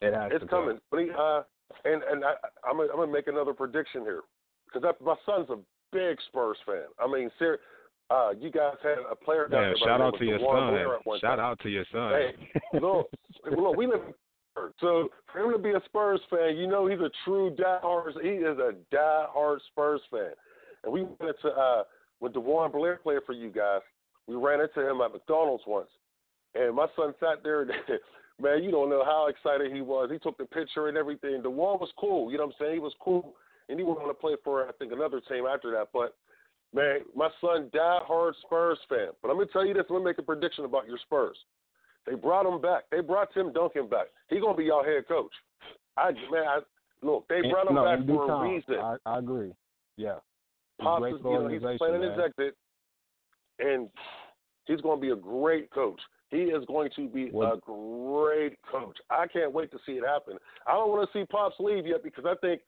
It 0.00 0.14
has 0.14 0.30
it's 0.32 0.42
to 0.44 0.48
coming. 0.48 0.78
But 0.90 1.00
he, 1.00 1.10
uh, 1.10 1.42
and 1.84 2.02
and 2.10 2.24
I, 2.24 2.34
I'm 2.68 2.76
gonna, 2.76 2.90
I'm 2.92 2.98
gonna 2.98 3.12
make 3.12 3.26
another 3.28 3.52
prediction 3.52 4.02
here 4.02 4.22
because 4.72 4.94
my 5.04 5.14
son's 5.26 5.50
a 5.50 5.56
big 5.92 6.16
Spurs 6.28 6.56
fan. 6.66 6.84
I 6.98 7.10
mean, 7.10 7.30
ser- 7.38 7.60
uh, 8.10 8.30
you 8.38 8.50
guys 8.50 8.74
had 8.82 8.98
a 9.10 9.14
player 9.14 9.46
down 9.48 9.62
Yeah, 9.62 9.68
there. 9.68 9.76
shout 9.86 10.00
out 10.00 10.18
to 10.18 10.24
your 10.24 10.36
of 10.36 10.40
DeJuan 10.42 10.70
Blair 10.70 10.98
son. 11.04 11.18
Shout 11.20 11.38
time. 11.38 11.46
out 11.46 11.60
to 11.60 11.68
your 11.68 11.84
son. 11.92 12.12
Hey, 12.12 12.34
look, 12.80 13.08
look, 13.56 13.76
we 13.76 13.86
live. 13.86 14.00
So 14.80 15.08
for 15.32 15.38
him 15.40 15.52
to 15.52 15.58
be 15.58 15.70
a 15.70 15.80
Spurs 15.86 16.20
fan, 16.28 16.56
you 16.56 16.66
know 16.66 16.86
he's 16.86 16.98
a 16.98 17.10
true 17.24 17.54
diehard. 17.58 18.12
He 18.22 18.28
is 18.30 18.58
a 18.58 18.72
diehard 18.94 19.58
Spurs 19.70 20.00
fan. 20.10 20.32
And 20.84 20.92
we 20.92 21.02
went 21.02 21.20
into 21.20 21.56
uh, 21.56 21.84
when 22.18 22.32
DeJuan 22.32 22.72
Blair 22.72 22.96
played 23.02 23.20
for 23.24 23.32
you 23.32 23.50
guys. 23.50 23.80
We 24.26 24.34
ran 24.34 24.60
into 24.60 24.80
him 24.88 25.00
at 25.00 25.12
McDonald's 25.12 25.64
once, 25.66 25.88
and 26.54 26.74
my 26.74 26.86
son 26.96 27.14
sat 27.20 27.42
there. 27.42 27.62
And, 27.62 27.70
man, 28.40 28.62
you 28.62 28.70
don't 28.70 28.90
know 28.90 29.04
how 29.04 29.28
excited 29.28 29.72
he 29.72 29.80
was. 29.80 30.10
He 30.10 30.18
took 30.18 30.38
the 30.38 30.46
picture 30.46 30.88
and 30.88 30.96
everything. 30.96 31.42
DeJuan 31.42 31.80
was 31.80 31.90
cool. 31.98 32.30
You 32.30 32.38
know 32.38 32.46
what 32.46 32.54
I'm 32.60 32.66
saying? 32.66 32.74
He 32.74 32.80
was 32.80 32.94
cool, 33.00 33.34
and 33.68 33.78
he 33.78 33.84
went 33.84 34.00
on 34.00 34.08
to 34.08 34.14
play 34.14 34.36
for 34.42 34.66
I 34.66 34.72
think 34.72 34.92
another 34.92 35.20
team 35.20 35.44
after 35.46 35.70
that. 35.72 35.88
But 35.92 36.16
man, 36.74 37.00
my 37.14 37.28
son 37.40 37.70
died 37.72 38.02
hard 38.04 38.34
Spurs 38.42 38.78
fan. 38.88 39.08
But 39.22 39.30
I'm 39.30 39.36
gonna 39.36 39.46
tell 39.52 39.66
you 39.66 39.74
this. 39.74 39.84
I'm 39.88 39.96
gonna 39.96 40.04
make 40.04 40.18
a 40.18 40.22
prediction 40.22 40.64
about 40.64 40.86
your 40.86 40.98
Spurs. 40.98 41.36
They 42.06 42.14
brought 42.14 42.46
him 42.46 42.60
back. 42.60 42.84
They 42.90 43.00
brought 43.00 43.32
Tim 43.34 43.52
Duncan 43.52 43.88
back. 43.88 44.06
He's 44.28 44.40
gonna 44.40 44.56
be 44.56 44.64
your 44.64 44.84
head 44.84 45.06
coach. 45.06 45.32
I 45.96 46.12
man, 46.30 46.46
I, 46.48 46.58
look, 47.02 47.26
they 47.28 47.42
brought 47.42 47.68
him 47.68 47.74
no, 47.74 47.84
back 47.84 48.06
for 48.06 48.44
a 48.44 48.48
reason. 48.48 48.74
I, 48.76 48.96
I 49.04 49.18
agree. 49.18 49.52
Yeah. 49.96 50.16
Pops 50.80 51.06
is, 51.06 51.20
you 51.22 51.30
know, 51.30 51.48
he's 51.48 51.60
planning 51.78 52.00
man. 52.00 52.10
his 52.10 52.20
exit, 52.24 52.56
and 53.58 53.88
he's 54.66 54.80
going 54.80 54.98
to 54.98 55.00
be 55.00 55.10
a 55.12 55.16
great 55.16 55.70
coach. 55.70 56.00
He 56.30 56.42
is 56.44 56.64
going 56.66 56.90
to 56.96 57.08
be 57.08 57.30
What- 57.30 57.54
a 57.54 57.56
great 57.58 58.60
coach. 58.62 58.98
I 59.10 59.26
can't 59.26 59.52
wait 59.52 59.70
to 59.72 59.78
see 59.84 59.98
it 59.98 60.06
happen. 60.06 60.38
I 60.66 60.72
don't 60.72 60.90
want 60.90 61.10
to 61.10 61.18
see 61.18 61.24
Pops 61.26 61.58
leave 61.58 61.86
yet 61.86 62.02
because 62.02 62.24
I 62.24 62.34
think 62.36 62.62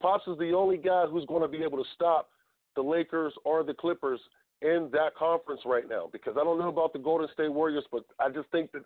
Pops 0.00 0.26
is 0.28 0.38
the 0.38 0.52
only 0.54 0.76
guy 0.76 1.06
who's 1.06 1.26
going 1.26 1.42
to 1.42 1.48
be 1.48 1.62
able 1.64 1.82
to 1.82 1.90
stop 1.90 2.30
the 2.76 2.82
Lakers 2.82 3.34
or 3.44 3.64
the 3.64 3.74
Clippers 3.74 4.20
in 4.62 4.88
that 4.92 5.16
conference 5.16 5.60
right 5.64 5.88
now. 5.88 6.08
Because 6.12 6.36
I 6.36 6.44
don't 6.44 6.58
know 6.58 6.68
about 6.68 6.92
the 6.92 7.00
Golden 7.00 7.28
State 7.32 7.52
Warriors, 7.52 7.84
but 7.90 8.04
I 8.20 8.28
just 8.28 8.48
think 8.50 8.70
that 8.72 8.82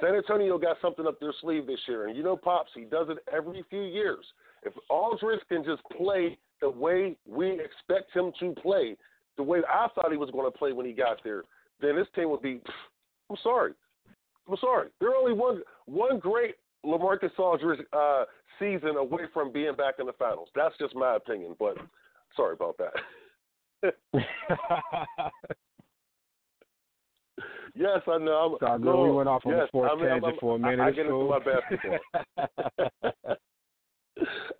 San 0.00 0.14
Antonio 0.14 0.58
got 0.58 0.76
something 0.82 1.06
up 1.06 1.18
their 1.18 1.32
sleeve 1.40 1.66
this 1.66 1.80
year. 1.88 2.08
And 2.08 2.16
you 2.16 2.22
know, 2.22 2.36
Pops, 2.36 2.70
he 2.74 2.84
does 2.84 3.08
it 3.08 3.18
every 3.32 3.62
few 3.70 3.82
years. 3.82 4.24
If 4.62 4.74
Aldridge 4.90 5.40
can 5.48 5.64
just 5.64 5.82
play 5.96 6.36
the 6.60 6.68
way 6.68 7.16
we 7.26 7.58
expect 7.58 8.12
him 8.12 8.32
to 8.40 8.52
play, 8.60 8.96
the 9.38 9.42
way 9.42 9.60
I 9.66 9.88
thought 9.94 10.10
he 10.10 10.18
was 10.18 10.30
going 10.30 10.50
to 10.50 10.58
play 10.58 10.72
when 10.72 10.84
he 10.84 10.92
got 10.92 11.22
there, 11.24 11.44
then 11.80 11.96
this 11.96 12.06
team 12.14 12.28
would 12.30 12.42
be. 12.42 12.60
I'm 13.30 13.36
sorry. 13.42 13.72
I'm 14.48 14.56
sorry. 14.60 14.88
They're 15.00 15.14
only 15.14 15.32
one 15.32 15.62
one 15.86 16.18
great 16.18 16.54
LaMarcus 16.84 17.38
Aldridge 17.38 17.80
uh, 17.92 18.24
season 18.58 18.96
away 18.96 19.22
from 19.32 19.52
being 19.52 19.74
back 19.74 19.94
in 19.98 20.06
the 20.06 20.12
finals. 20.12 20.48
That's 20.54 20.76
just 20.78 20.94
my 20.94 21.16
opinion, 21.16 21.56
but 21.58 21.76
sorry 22.36 22.54
about 22.54 22.78
that. 22.78 22.92
yes, 27.74 28.00
I 28.06 28.18
know. 28.18 28.32
I'm, 28.32 28.56
So 28.60 28.66
I 28.66 28.76
no, 28.78 29.02
we 29.02 29.10
went 29.10 29.28
off 29.28 29.42
on 29.44 29.52
yes, 29.52 29.62
the 29.62 29.68
sports 29.68 29.92
I 29.92 30.00
mean, 30.00 30.08
tangent 30.08 30.40
for 30.40 30.56
a 30.56 30.58
minute 30.58 30.80
I, 30.80 30.88
I 30.88 30.90
get 30.92 31.06
into 31.06 31.28
my 31.28 31.38
basketball. 31.38 31.98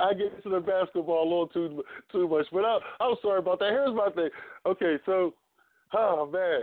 I 0.01 0.13
get 0.13 0.35
into 0.37 0.51
the 0.51 0.61
basketball 0.61 1.23
a 1.23 1.29
little 1.29 1.49
too 1.49 1.83
too 2.13 2.29
much, 2.29 2.47
but 2.53 2.65
I, 2.65 2.79
I'm 3.01 3.17
sorry 3.23 3.39
about 3.39 3.59
that. 3.61 3.71
Here's 3.71 3.95
my 3.95 4.11
thing. 4.11 4.29
Okay, 4.67 4.97
so, 5.07 5.33
oh 5.95 6.29
man, 6.31 6.61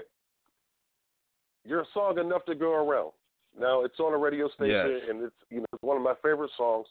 your 1.66 1.86
song 1.94 2.18
enough 2.20 2.46
to 2.46 2.56
go 2.56 2.74
around. 2.74 3.12
Now 3.60 3.84
it's 3.84 4.00
on 4.00 4.14
a 4.14 4.18
radio 4.18 4.50
station, 4.50 4.70
Yes. 4.72 5.02
and 5.10 5.24
it's 5.24 5.36
you 5.50 5.60
know 5.60 5.66
it's 5.74 5.84
one 5.84 5.98
of 5.98 6.04
my 6.04 6.16
favorite 6.24 6.52
songs. 6.58 6.88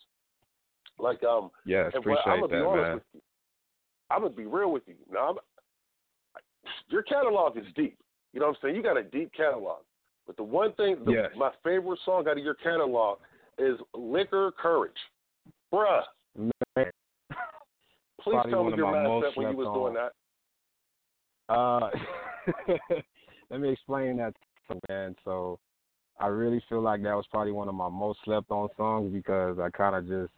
Like 0.98 1.22
um, 1.24 1.50
yes, 1.64 1.90
and 1.94 2.02
appreciate 2.02 2.22
I'm 2.26 2.40
gonna 2.40 2.52
that, 2.52 2.60
be 2.60 2.64
honest 2.66 2.82
man. 2.86 2.94
with 2.94 3.02
you. 3.14 3.20
I'm 4.10 4.22
gonna 4.22 4.34
be 4.34 4.46
real 4.46 4.70
with 4.72 4.82
you. 4.86 4.94
Now, 5.10 5.30
I'm, 5.30 5.36
your 6.88 7.02
catalog 7.02 7.56
is 7.56 7.64
deep. 7.74 7.98
You 8.32 8.40
know 8.40 8.46
what 8.48 8.56
I'm 8.56 8.58
saying? 8.62 8.76
You 8.76 8.82
got 8.82 8.96
a 8.96 9.02
deep 9.02 9.32
catalog. 9.36 9.80
But 10.26 10.36
the 10.36 10.44
one 10.44 10.72
thing, 10.74 10.96
the, 11.04 11.12
Yes. 11.12 11.30
my 11.36 11.50
favorite 11.64 11.98
song 12.04 12.28
out 12.28 12.38
of 12.38 12.44
your 12.44 12.54
catalog 12.54 13.18
is 13.58 13.78
"Liquor 13.94 14.52
Courage." 14.60 14.92
Bruh, 15.72 16.02
Man, 16.36 16.52
please 16.76 16.92
Probably 18.22 18.52
tell 18.52 18.64
me 18.64 18.76
your 18.76 18.92
mindset 18.92 19.36
when 19.36 19.50
you 19.50 19.56
was 19.56 19.66
slept 19.66 19.74
doing 19.74 19.94
that. 19.94 20.12
Uh, 21.48 21.90
let 23.50 23.60
me 23.60 23.70
explain 23.70 24.16
that, 24.18 24.34
man. 24.88 25.14
So, 25.24 25.58
I 26.20 26.26
really 26.26 26.62
feel 26.68 26.82
like 26.82 27.02
that 27.02 27.16
was 27.16 27.26
probably 27.30 27.52
one 27.52 27.68
of 27.68 27.74
my 27.74 27.88
most 27.88 28.20
slept 28.24 28.50
on 28.50 28.68
songs 28.76 29.12
because 29.12 29.58
I 29.58 29.70
kind 29.70 29.96
of 29.96 30.06
just 30.06 30.32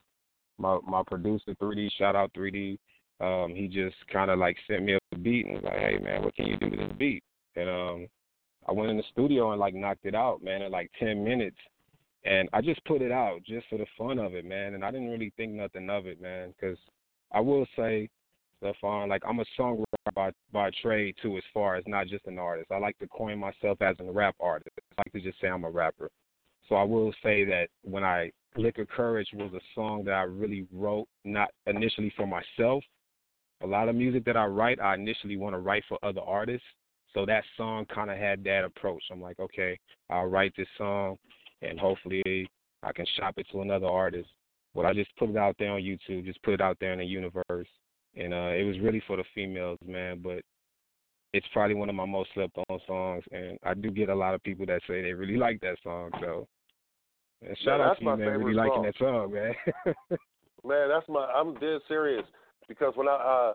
my 0.59 0.79
my 0.87 1.03
producer 1.07 1.55
3D, 1.61 1.91
shout 1.99 2.17
out 2.17 2.33
3D. 2.35 2.79
Um, 3.21 3.55
he 3.55 3.69
just 3.69 3.97
kind 4.13 4.31
of 4.31 4.39
like 4.39 4.57
sent 4.67 4.85
me 4.85 4.95
a 5.13 5.17
beat 5.19 5.47
and 5.47 5.55
was 5.55 5.65
like, 5.65 5.79
"Hey, 5.79 5.99
man, 6.03 6.23
what 6.23 6.35
can 6.35 6.47
you 6.47 6.57
do 6.57 6.71
to 6.71 6.77
this 6.77 6.93
beat?" 6.99 7.23
And 7.57 7.69
um, 7.69 8.09
I 8.69 8.73
went 8.73 8.91
in 8.91 8.97
the 8.97 9.05
studio 9.11 9.53
and 9.53 9.61
like 9.61 9.75
knocked 9.75 10.07
it 10.07 10.15
out, 10.15 10.43
man, 10.43 10.63
in 10.63 10.73
like 10.73 10.91
10 10.99 11.23
minutes. 11.23 11.57
And 12.25 12.49
I 12.53 12.63
just 12.63 12.83
put 12.87 13.03
it 13.03 13.13
out 13.13 13.41
just 13.47 13.67
for 13.69 13.79
the 13.79 13.87
fun 13.99 14.19
of 14.19 14.35
it, 14.35 14.45
man. 14.45 14.75
And 14.75 14.85
I 14.85 14.91
didn't 14.91 15.11
really 15.11 15.33
think 15.37 15.53
nothing 15.53 15.91
of 15.91 16.07
it, 16.07 16.21
man, 16.21 16.55
because 16.59 16.79
I 17.33 17.41
will 17.41 17.67
say 17.77 18.09
Stephon, 18.65 19.09
like 19.09 19.23
I'm 19.29 19.41
a 19.41 19.45
songwriter 19.59 19.85
by 20.15 20.31
by 20.53 20.71
trade 20.83 21.17
too, 21.21 21.37
as 21.37 21.43
far 21.53 21.77
as 21.77 21.85
not 21.87 22.07
just 22.07 22.27
an 22.27 22.39
artist. 22.39 22.71
I 22.71 22.79
like 22.79 22.99
to 22.99 23.09
coin 23.09 23.39
myself 23.39 23.81
as 23.83 23.97
a 24.01 24.11
rap 24.11 24.35
artist. 24.41 24.71
I 24.97 25.03
like 25.03 25.13
to 25.13 25.21
just 25.21 25.41
say 25.41 25.49
I'm 25.49 25.65
a 25.65 25.71
rapper. 25.71 26.11
So 26.69 26.77
I 26.77 26.83
will 26.83 27.13
say 27.23 27.45
that 27.45 27.69
when 27.83 28.05
I 28.05 28.31
Liquor 28.57 28.87
Courage 28.87 29.29
was 29.35 29.53
a 29.53 29.61
song 29.75 30.05
that 30.05 30.15
I 30.15 30.23
really 30.23 30.67
wrote, 30.73 31.07
not 31.25 31.51
initially 31.67 32.13
for 32.17 32.27
myself. 32.27 32.85
A 33.63 33.67
lot 33.67 33.89
of 33.89 33.97
music 33.97 34.25
that 34.27 34.37
I 34.37 34.47
write, 34.47 34.81
I 34.81 34.95
initially 34.95 35.37
want 35.37 35.55
to 35.55 35.59
write 35.59 35.85
for 35.89 35.99
other 36.03 36.21
artists. 36.21 36.67
So 37.13 37.25
that 37.27 37.45
song 37.57 37.87
kind 37.93 38.11
of 38.11 38.19
had 38.19 38.45
that 38.45 38.65
approach. 38.65 39.03
I'm 39.11 39.21
like, 39.21 39.39
okay, 39.41 39.79
I'll 40.11 40.27
write 40.27 40.53
this 40.57 40.69
song, 40.77 41.17
and 41.63 41.79
hopefully 41.79 42.49
I 42.83 42.93
can 42.93 43.07
shop 43.17 43.35
it 43.37 43.47
to 43.53 43.63
another 43.63 43.87
artist. 43.87 44.29
But 44.75 44.87
I 44.87 44.93
just 44.93 45.15
put 45.17 45.31
it 45.31 45.37
out 45.37 45.57
there 45.59 45.71
on 45.71 45.81
YouTube, 45.81 46.25
just 46.25 46.43
put 46.43 46.55
it 46.55 46.61
out 46.61 46.77
there 46.81 46.93
in 46.93 46.99
the 46.99 47.05
universe, 47.05 47.69
and 48.17 48.33
uh, 48.33 48.53
it 48.55 48.65
was 48.65 48.79
really 48.81 49.03
for 49.07 49.17
the 49.17 49.25
females, 49.35 49.79
man. 49.87 50.21
But 50.23 50.43
it's 51.33 51.47
probably 51.53 51.75
one 51.75 51.89
of 51.89 51.95
my 51.95 52.07
most 52.07 52.31
slept 52.35 52.57
on 52.69 52.81
songs, 52.87 53.25
and 53.33 53.59
I 53.65 53.75
do 53.75 53.91
get 53.91 54.09
a 54.09 54.15
lot 54.15 54.35
of 54.35 54.43
people 54.43 54.67
that 54.67 54.81
say 54.87 55.03
they 55.03 55.13
really 55.13 55.37
like 55.37 55.61
that 55.61 55.77
song. 55.83 56.11
So, 56.21 56.47
and 57.47 57.57
shout 57.65 57.81
Man, 57.81 57.89
out 57.89 57.99
to 57.99 58.05
you, 58.05 58.11
man, 58.11 58.19
really 58.19 58.39
favorite 58.39 58.57
liking 58.57 58.83
that 58.83 58.99
song, 58.99 59.33
man. 59.33 59.55
Man, 60.67 60.89
that's 60.89 61.07
my. 61.09 61.27
I'm 61.27 61.55
dead 61.55 61.81
serious 61.89 62.25
because 62.69 62.95
when 62.97 63.07
I, 63.07 63.13
uh, 63.13 63.53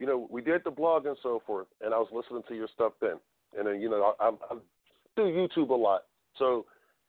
you 0.00 0.06
know, 0.06 0.26
we 0.30 0.42
did 0.42 0.62
the 0.64 0.70
blog 0.70 1.06
and 1.06 1.16
so 1.22 1.40
forth, 1.46 1.68
and 1.80 1.94
I 1.94 1.98
was 1.98 2.08
listening 2.12 2.42
to 2.48 2.56
your 2.56 2.66
stuff 2.74 2.92
then, 3.00 3.20
and 3.56 3.68
then 3.68 3.80
you 3.80 3.88
know, 3.88 4.14
I, 4.18 4.26
I'm, 4.26 4.38
I 4.50 4.56
do 5.14 5.22
YouTube 5.22 5.70
a 5.70 5.74
lot, 5.74 6.02
so 6.38 6.66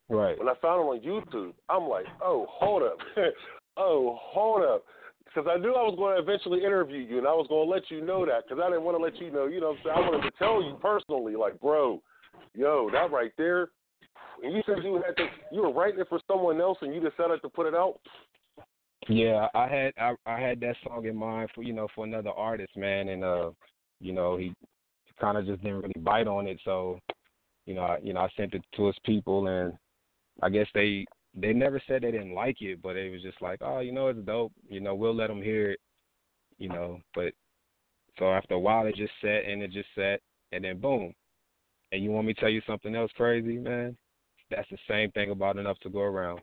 right. 0.09 0.37
when 0.37 0.47
I 0.47 0.53
found 0.61 0.81
it 0.81 0.83
on 0.83 0.99
YouTube, 0.99 1.53
I'm 1.69 1.89
like, 1.89 2.05
oh, 2.23 2.45
hold 2.51 2.83
up, 2.83 2.97
oh, 3.77 4.19
hold 4.21 4.61
up. 4.63 4.83
Because 5.33 5.49
I 5.49 5.57
knew 5.57 5.69
I 5.69 5.83
was 5.83 5.95
going 5.97 6.15
to 6.15 6.21
eventually 6.21 6.63
interview 6.63 6.99
you, 6.99 7.17
and 7.19 7.27
I 7.27 7.31
was 7.31 7.47
going 7.47 7.65
to 7.65 7.71
let 7.71 7.89
you 7.89 8.03
know 8.05 8.25
that. 8.25 8.43
Because 8.43 8.61
I 8.61 8.69
didn't 8.69 8.83
want 8.83 8.97
to 8.97 9.03
let 9.03 9.15
you 9.17 9.31
know, 9.31 9.47
you 9.47 9.61
know, 9.61 9.71
I'm 9.71 9.77
saying? 9.83 9.95
I 9.95 9.99
wanted 10.01 10.23
to 10.23 10.37
tell 10.37 10.61
you 10.61 10.77
personally, 10.81 11.35
like, 11.35 11.59
bro, 11.61 12.01
yo, 12.53 12.89
that 12.91 13.11
right 13.11 13.31
there. 13.37 13.69
And 14.43 14.53
you 14.53 14.61
said 14.65 14.83
you 14.83 15.01
had 15.05 15.15
to, 15.17 15.27
you 15.51 15.61
were 15.61 15.71
writing 15.71 15.99
it 15.99 16.09
for 16.09 16.19
someone 16.27 16.59
else, 16.59 16.77
and 16.81 16.93
you 16.93 16.99
decided 16.99 17.41
to 17.43 17.49
put 17.49 17.67
it 17.67 17.75
out. 17.75 17.99
Yeah, 19.07 19.47
I 19.55 19.67
had 19.67 19.93
I, 19.97 20.13
I 20.25 20.39
had 20.39 20.59
that 20.59 20.75
song 20.85 21.05
in 21.05 21.15
mind 21.15 21.49
for 21.55 21.63
you 21.63 21.73
know 21.73 21.87
for 21.95 22.05
another 22.05 22.29
artist, 22.29 22.75
man, 22.77 23.09
and 23.09 23.23
uh, 23.23 23.49
you 23.99 24.13
know 24.13 24.37
he 24.37 24.53
kind 25.19 25.37
of 25.37 25.45
just 25.45 25.61
didn't 25.63 25.81
really 25.81 26.01
bite 26.01 26.27
on 26.27 26.47
it, 26.47 26.59
so 26.63 26.99
you 27.65 27.73
know 27.73 27.81
I, 27.81 27.97
you 28.03 28.13
know 28.13 28.21
I 28.21 28.29
sent 28.37 28.53
it 28.53 28.63
to 28.75 28.87
his 28.87 28.95
people, 29.03 29.47
and 29.47 29.73
I 30.43 30.49
guess 30.49 30.67
they 30.75 31.05
they 31.33 31.53
never 31.53 31.81
said 31.87 32.01
they 32.01 32.11
didn't 32.11 32.33
like 32.33 32.61
it, 32.61 32.81
but 32.81 32.95
it 32.95 33.11
was 33.11 33.21
just 33.21 33.41
like, 33.41 33.59
oh, 33.61 33.79
you 33.79 33.91
know 33.91 34.07
it's 34.07 34.19
dope, 34.25 34.51
you 34.69 34.79
know 34.79 34.95
we'll 34.95 35.15
let 35.15 35.27
them 35.27 35.41
hear 35.41 35.71
it, 35.71 35.79
you 36.57 36.69
know, 36.69 36.99
but 37.15 37.33
so 38.19 38.31
after 38.31 38.55
a 38.55 38.59
while 38.59 38.85
it 38.85 38.95
just 38.95 39.13
sat 39.21 39.45
and 39.45 39.61
it 39.61 39.71
just 39.71 39.89
sat, 39.95 40.19
and 40.51 40.63
then 40.63 40.79
boom, 40.79 41.13
and 41.91 42.03
you 42.03 42.11
want 42.11 42.27
me 42.27 42.33
to 42.33 42.39
tell 42.39 42.49
you 42.49 42.61
something 42.67 42.95
else 42.95 43.11
crazy, 43.15 43.57
man? 43.57 43.97
That's 44.49 44.69
the 44.69 44.77
same 44.89 45.11
thing 45.11 45.31
about 45.31 45.57
enough 45.57 45.79
to 45.79 45.89
go 45.89 46.01
around. 46.01 46.41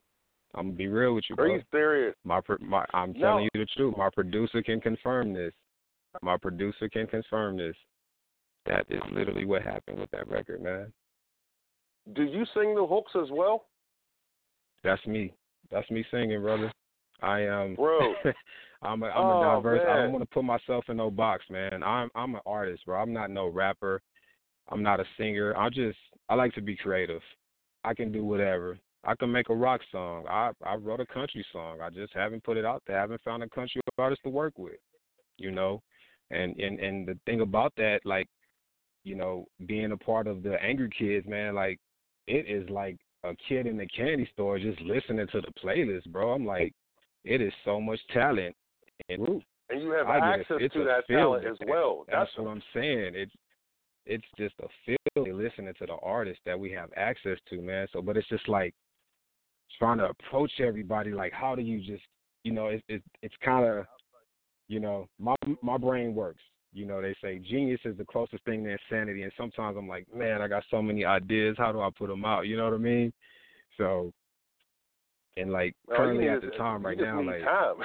I'm 0.54 0.68
gonna 0.68 0.76
be 0.76 0.88
real 0.88 1.14
with 1.14 1.24
you, 1.28 1.36
bro. 1.36 1.44
Are 1.44 1.56
you 1.56 1.62
serious? 1.70 2.14
My, 2.24 2.40
my 2.60 2.84
I'm 2.94 3.12
No. 3.12 3.20
telling 3.20 3.44
you 3.44 3.50
the 3.60 3.66
truth. 3.76 3.94
My 3.96 4.08
producer 4.10 4.62
can 4.62 4.80
confirm 4.80 5.34
this. 5.34 5.52
My 6.22 6.36
producer 6.38 6.88
can 6.88 7.06
confirm 7.06 7.58
this. 7.58 7.76
That 8.64 8.86
is 8.88 9.00
literally 9.12 9.44
what 9.44 9.62
happened 9.62 9.98
with 10.00 10.10
that 10.10 10.26
record, 10.28 10.62
man. 10.62 10.92
Do 12.14 12.22
you 12.22 12.44
sing 12.54 12.74
the 12.74 12.86
hooks 12.86 13.12
as 13.14 13.30
well? 13.30 13.66
That's 14.84 15.04
me. 15.06 15.32
That's 15.70 15.90
me 15.90 16.04
singing, 16.10 16.40
brother. 16.40 16.72
I 17.20 17.40
am, 17.40 17.74
bro. 17.74 18.14
I'm 18.82 19.02
a, 19.02 19.06
I'm 19.06 19.26
oh, 19.26 19.40
a 19.40 19.56
diverse. 19.56 19.82
Man. 19.84 19.96
I 19.96 20.02
don't 20.02 20.12
want 20.12 20.22
to 20.22 20.34
put 20.34 20.44
myself 20.44 20.84
in 20.88 20.98
no 20.98 21.10
box, 21.10 21.44
man. 21.50 21.82
I'm 21.82 22.10
I'm 22.14 22.34
an 22.34 22.40
artist, 22.46 22.86
bro. 22.86 23.00
I'm 23.00 23.12
not 23.12 23.30
no 23.30 23.48
rapper. 23.48 24.00
I'm 24.68 24.82
not 24.82 25.00
a 25.00 25.04
singer. 25.16 25.56
I 25.56 25.68
just 25.68 25.98
I 26.28 26.34
like 26.34 26.54
to 26.54 26.60
be 26.60 26.76
creative. 26.76 27.22
I 27.84 27.94
can 27.94 28.12
do 28.12 28.24
whatever. 28.24 28.78
I 29.04 29.14
can 29.14 29.32
make 29.32 29.48
a 29.48 29.54
rock 29.54 29.80
song. 29.90 30.26
I 30.28 30.50
I 30.64 30.76
wrote 30.76 31.00
a 31.00 31.06
country 31.06 31.44
song. 31.52 31.80
I 31.82 31.90
just 31.90 32.12
haven't 32.14 32.44
put 32.44 32.56
it 32.56 32.64
out 32.64 32.82
there. 32.86 32.98
I 32.98 33.00
haven't 33.00 33.22
found 33.22 33.42
a 33.42 33.48
country 33.48 33.80
artist 33.98 34.22
to 34.24 34.30
work 34.30 34.54
with. 34.58 34.78
You 35.38 35.50
know, 35.50 35.82
and 36.30 36.56
and 36.58 36.78
and 36.78 37.06
the 37.06 37.18
thing 37.26 37.40
about 37.40 37.72
that, 37.76 38.00
like, 38.04 38.28
you 39.04 39.14
know, 39.14 39.46
being 39.66 39.92
a 39.92 39.96
part 39.96 40.26
of 40.26 40.42
the 40.42 40.62
Angry 40.62 40.90
Kids, 40.96 41.26
man, 41.26 41.54
like, 41.54 41.78
it 42.26 42.46
is 42.48 42.68
like 42.70 42.96
a 43.24 43.34
kid 43.48 43.66
in 43.66 43.76
the 43.76 43.86
candy 43.86 44.28
store 44.32 44.58
just 44.58 44.80
listening 44.80 45.26
to 45.32 45.40
the 45.40 45.52
playlist, 45.62 46.10
bro. 46.10 46.32
I'm 46.32 46.46
like, 46.46 46.72
it 47.24 47.40
is 47.40 47.52
so 47.64 47.80
much 47.80 48.00
talent 48.12 48.54
in. 49.08 49.42
And 49.70 49.82
you 49.82 49.90
have 49.90 50.06
I 50.06 50.34
access 50.34 50.58
to 50.72 50.84
that 50.84 51.06
talent 51.08 51.44
as 51.44 51.56
well. 51.66 52.04
That's, 52.10 52.30
what 52.36 52.48
I'm 52.48 52.62
saying. 52.72 53.12
It's 53.14 53.32
it's 54.06 54.24
just 54.38 54.54
a 54.62 54.96
feeling 55.14 55.36
listening 55.36 55.74
to 55.78 55.86
the 55.86 55.96
artists 56.02 56.40
that 56.46 56.58
we 56.58 56.72
have 56.72 56.88
access 56.96 57.36
to, 57.50 57.60
man. 57.60 57.86
So, 57.92 58.00
but 58.00 58.16
it's 58.16 58.28
just 58.28 58.48
like 58.48 58.74
trying 59.78 59.98
to 59.98 60.06
approach 60.08 60.52
everybody. 60.60 61.10
Like, 61.10 61.32
how 61.32 61.54
do 61.54 61.60
you 61.60 61.80
just, 61.80 62.02
you 62.44 62.52
know, 62.52 62.68
it's 62.68 62.82
it, 62.88 63.02
it's 63.22 63.34
kind 63.44 63.66
of, 63.66 63.84
you 64.68 64.80
know, 64.80 65.06
my 65.18 65.34
my 65.60 65.76
brain 65.76 66.14
works. 66.14 66.42
You 66.78 66.86
know, 66.86 67.02
they 67.02 67.14
say 67.20 67.38
genius 67.40 67.80
is 67.84 67.98
the 67.98 68.04
closest 68.04 68.44
thing 68.44 68.62
to 68.62 68.70
insanity, 68.70 69.22
and 69.24 69.32
sometimes 69.36 69.76
I'm 69.76 69.88
like, 69.88 70.06
man, 70.14 70.40
I 70.40 70.46
got 70.46 70.62
so 70.70 70.80
many 70.80 71.04
ideas. 71.04 71.56
How 71.58 71.72
do 71.72 71.80
I 71.80 71.88
put 71.96 72.08
them 72.08 72.24
out? 72.24 72.46
You 72.46 72.56
know 72.56 72.64
what 72.64 72.74
I 72.74 72.78
mean? 72.78 73.12
So, 73.76 74.12
and 75.36 75.50
like 75.50 75.74
Well, 75.88 75.96
currently 75.96 76.28
at 76.28 76.40
just- 76.40 76.52
the 76.52 76.58
time 76.58 76.86
right 76.86 76.96
now, 76.96 77.20
like 77.20 77.42
time. 77.42 77.76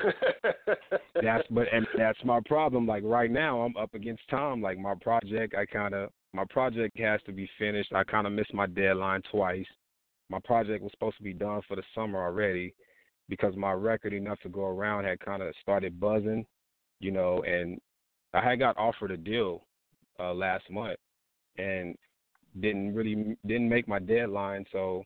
that's 1.23 1.47
but 1.49 1.67
and 1.73 1.87
that's 1.97 2.19
my 2.23 2.39
problem. 2.45 2.85
Like 2.85 3.01
right 3.03 3.31
now, 3.31 3.61
I'm 3.61 3.75
up 3.77 3.95
against 3.95 4.27
time. 4.29 4.61
Like 4.61 4.77
my 4.77 4.93
project, 4.93 5.55
I 5.55 5.65
kind 5.65 5.95
of 5.95 6.09
my 6.33 6.45
project 6.51 6.97
has 6.99 7.19
to 7.25 7.31
be 7.31 7.49
finished. 7.57 7.93
I 7.93 8.03
kind 8.03 8.27
of 8.27 8.33
missed 8.33 8.53
my 8.53 8.67
deadline 8.67 9.21
twice. 9.31 9.65
My 10.29 10.39
project 10.43 10.83
was 10.83 10.91
supposed 10.91 11.17
to 11.17 11.23
be 11.23 11.33
done 11.33 11.61
for 11.67 11.75
the 11.75 11.83
summer 11.95 12.23
already 12.23 12.73
because 13.27 13.55
my 13.55 13.71
record 13.71 14.13
enough 14.13 14.39
to 14.41 14.49
go 14.49 14.65
around 14.65 15.05
had 15.05 15.19
kind 15.19 15.41
of 15.41 15.53
started 15.61 15.99
buzzing, 15.99 16.45
you 16.99 17.11
know, 17.11 17.41
and 17.43 17.79
I 18.33 18.41
had 18.41 18.59
got 18.59 18.77
offered 18.77 19.11
a 19.11 19.17
deal 19.17 19.65
uh 20.19 20.33
last 20.33 20.69
month 20.69 20.97
and 21.57 21.95
didn't 22.59 22.93
really 22.93 23.35
didn't 23.45 23.69
make 23.69 23.87
my 23.87 23.99
deadline, 23.99 24.65
so 24.71 25.03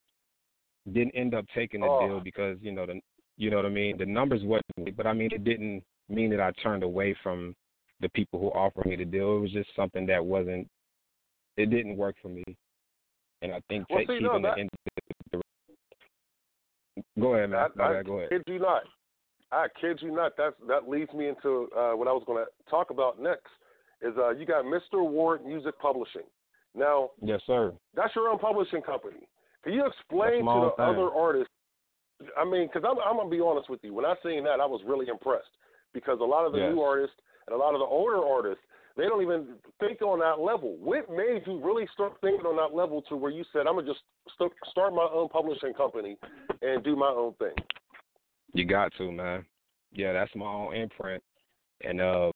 didn't 0.92 1.16
end 1.16 1.34
up 1.34 1.46
taking 1.56 1.82
the 1.82 1.88
Oh. 1.88 2.08
deal 2.08 2.20
because 2.20 2.58
you 2.62 2.72
know 2.72 2.86
the 2.86 3.00
you 3.38 3.50
know 3.50 3.58
what 3.58 3.66
I 3.66 3.70
mean. 3.70 3.98
The 3.98 4.06
numbers 4.06 4.42
wasn't, 4.44 4.96
but 4.98 5.06
I 5.08 5.14
mean 5.14 5.30
it 5.32 5.44
didn't 5.44 5.84
mean 6.10 6.30
that 6.32 6.40
I 6.42 6.52
turned 6.64 6.84
away 6.84 7.16
from 7.22 7.56
the 8.00 8.10
people 8.10 8.40
who 8.40 8.48
offered 8.48 8.86
me 8.86 8.96
the 8.96 9.06
deal. 9.06 9.38
It 9.38 9.42
was 9.42 9.52
just 9.52 9.70
something 9.76 10.06
that 10.08 10.24
wasn't. 10.24 10.68
It 11.58 11.70
didn't 11.70 11.98
work 11.98 12.16
for 12.22 12.30
me, 12.30 12.44
and 13.42 13.52
I 13.54 13.60
think 13.70 13.86
Well, 13.90 14.00
take, 14.00 14.08
see, 14.10 14.20
no, 14.20 14.30
keeping 14.30 14.42
that- 14.44 14.56
the. 14.56 14.62
Ind- 14.62 15.44
go 17.20 17.34
ahead, 17.36 17.50
man. 17.50 17.60
I, 17.80 17.84
I 18.00 18.04
go 18.04 18.18
ahead. 18.20 18.30
kid 18.30 18.44
you 18.48 18.60
not. 18.60 18.84
I 19.52 19.68
kid 19.80 20.00
you 20.02 20.12
not. 20.14 20.34
That's 20.38 20.56
that 20.68 20.90
leads 20.90 21.12
me 21.14 21.28
into 21.30 21.70
uh, 21.78 21.92
what 21.94 22.08
I 22.08 22.12
was 22.12 22.24
going 22.26 22.44
to 22.44 22.70
talk 22.70 22.90
about 22.90 23.22
next. 23.22 23.48
Is 24.02 24.14
uh, 24.18 24.30
you 24.32 24.46
got 24.46 24.66
Mr. 24.66 25.02
Ward 25.08 25.46
Music 25.46 25.78
Publishing. 25.80 26.28
Now 26.76 27.12
Yes, 27.22 27.42
sir. 27.48 27.74
that's 27.96 28.16
your 28.16 28.30
own 28.30 28.38
publishing 28.40 28.82
company. 28.82 29.28
Can 29.64 29.74
you 29.74 29.86
explain 29.86 30.46
to 30.46 30.70
the 30.70 30.72
thing. 30.78 30.86
other 30.86 31.10
artists? 31.12 31.52
I 32.38 32.46
mean, 32.46 32.68
because 32.72 32.88
I'm, 32.88 32.98
I'm 33.00 33.18
gonna 33.18 33.30
be 33.30 33.42
honest 33.42 33.70
with 33.70 33.80
you. 33.84 33.94
When 33.94 34.06
I 34.06 34.16
seen 34.24 34.44
that, 34.44 34.60
I 34.60 34.66
was 34.66 34.82
really 34.86 35.08
impressed 35.08 35.50
because 35.94 36.20
a 36.22 36.24
lot 36.26 36.46
of 36.46 36.52
the 36.52 36.60
Yes. 36.60 36.74
new 36.74 36.82
artists 36.82 37.16
and 37.48 37.56
a 37.56 37.58
lot 37.58 37.74
of 37.74 37.80
the 37.80 37.86
older 37.86 38.18
artists, 38.26 38.64
they 38.98 39.04
don't 39.06 39.22
even 39.22 39.56
think 39.80 40.02
on 40.02 40.20
that 40.20 40.40
level. 40.44 40.76
What 40.78 41.10
made 41.10 41.42
you 41.48 41.60
really 41.64 41.88
start 41.94 42.14
thinking 42.22 42.46
on 42.46 42.56
that 42.58 42.76
level 42.76 43.02
to 43.10 43.16
where 43.16 43.32
you 43.32 43.44
said, 43.54 43.66
"I'm 43.68 43.76
gonna 43.76 43.88
just 43.88 44.02
st- 44.36 44.52
start 44.70 44.94
my 44.94 45.08
own 45.12 45.30
publishing 45.30 45.74
company 45.74 46.18
and 46.62 46.84
do 46.84 46.96
my 46.96 47.10
own 47.10 47.34
thing"? 47.34 47.56
You 48.58 48.66
got 48.66 48.92
to, 48.98 49.12
man. 49.12 49.46
Yeah, 49.94 50.14
that's 50.14 50.36
my 50.36 50.48
own 50.48 50.74
imprint. 50.74 51.22
And 51.84 52.02
uh, 52.02 52.32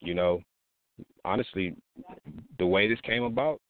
you 0.00 0.12
know, 0.12 0.42
honestly, 1.24 1.74
the 2.58 2.66
way 2.66 2.86
this 2.86 3.00
came 3.00 3.22
about, 3.22 3.62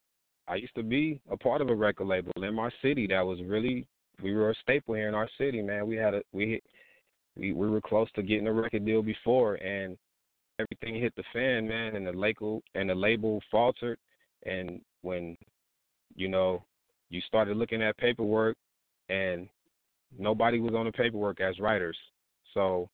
I 0.48 0.56
used 0.56 0.74
to 0.74 0.82
be 0.82 1.20
a 1.30 1.36
part 1.36 1.60
of 1.60 1.70
a 1.70 1.74
record 1.74 2.08
label 2.08 2.32
in 2.42 2.52
my 2.52 2.68
city 2.82 3.06
that 3.06 3.24
was 3.24 3.38
really 3.46 3.86
we 4.20 4.34
were 4.34 4.50
a 4.50 4.54
staple 4.56 4.96
here 4.96 5.06
in 5.06 5.14
our 5.14 5.28
city, 5.38 5.62
man. 5.62 5.86
We 5.86 5.94
had 5.94 6.14
a 6.14 6.22
we 6.32 6.60
we 7.36 7.52
we 7.52 7.70
were 7.70 7.80
close 7.80 8.10
to 8.16 8.24
getting 8.24 8.48
a 8.48 8.52
record 8.52 8.84
deal 8.84 9.02
before 9.02 9.54
and 9.54 9.96
everything 10.58 11.00
hit 11.00 11.14
the 11.14 11.22
fan, 11.32 11.68
man, 11.68 11.94
and 11.94 12.04
the 12.04 12.12
label 12.12 12.60
and 12.74 12.90
the 12.90 12.94
label 12.96 13.40
faltered 13.52 13.98
and 14.46 14.80
when 15.02 15.36
you 16.16 16.26
know, 16.26 16.64
you 17.08 17.20
started 17.20 17.56
looking 17.56 17.82
at 17.82 17.96
paperwork 17.98 18.56
and 19.08 19.48
nobody 20.18 20.60
was 20.60 20.74
on 20.74 20.86
the 20.86 20.92
paperwork 20.92 21.40
as 21.40 21.58
writers. 21.58 21.96
So 22.52 22.88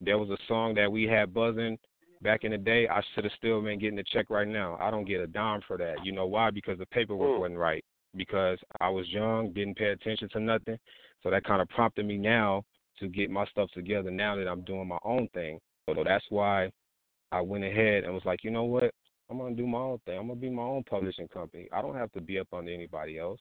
there 0.00 0.18
was 0.18 0.30
a 0.30 0.38
song 0.48 0.74
that 0.74 0.90
we 0.90 1.04
had 1.04 1.34
buzzing 1.34 1.78
back 2.22 2.44
in 2.44 2.52
the 2.52 2.58
day. 2.58 2.88
I 2.88 3.02
should 3.14 3.24
have 3.24 3.32
still 3.36 3.60
been 3.62 3.78
getting 3.78 3.98
a 3.98 4.04
check 4.04 4.30
right 4.30 4.48
now. 4.48 4.76
I 4.80 4.90
don't 4.90 5.04
get 5.04 5.20
a 5.20 5.26
dime 5.26 5.60
for 5.66 5.76
that. 5.78 6.04
You 6.04 6.12
know 6.12 6.26
why? 6.26 6.50
Because 6.50 6.78
the 6.78 6.86
paperwork 6.86 7.30
Mm. 7.32 7.40
wasn't 7.40 7.58
right. 7.58 7.84
Because 8.16 8.58
I 8.80 8.88
was 8.88 9.08
young, 9.12 9.52
didn't 9.52 9.76
pay 9.76 9.90
attention 9.90 10.28
to 10.30 10.40
nothing. 10.40 10.78
So 11.22 11.30
that 11.30 11.44
kind 11.44 11.60
of 11.60 11.68
prompted 11.68 12.06
me 12.06 12.16
now 12.16 12.64
to 12.98 13.08
get 13.08 13.30
my 13.30 13.44
stuff 13.46 13.70
together 13.72 14.10
now 14.10 14.36
that 14.36 14.48
I'm 14.48 14.62
doing 14.62 14.86
my 14.86 14.98
own 15.02 15.28
thing. 15.28 15.60
So 15.88 16.04
that's 16.04 16.24
why 16.30 16.70
I 17.32 17.40
went 17.40 17.64
ahead 17.64 18.04
and 18.04 18.14
was 18.14 18.24
like, 18.24 18.44
you 18.44 18.50
know 18.50 18.64
what? 18.64 18.94
I'm 19.30 19.38
gonna 19.38 19.56
do 19.56 19.66
my 19.66 19.78
own 19.78 19.98
thing. 20.00 20.18
I'm 20.18 20.28
gonna 20.28 20.38
be 20.38 20.50
my 20.50 20.62
own 20.62 20.84
publishing 20.84 21.28
company. 21.28 21.68
I 21.72 21.82
don't 21.82 21.96
have 21.96 22.12
to 22.12 22.20
be 22.20 22.38
up 22.38 22.48
under 22.52 22.72
anybody 22.72 23.18
else. 23.18 23.40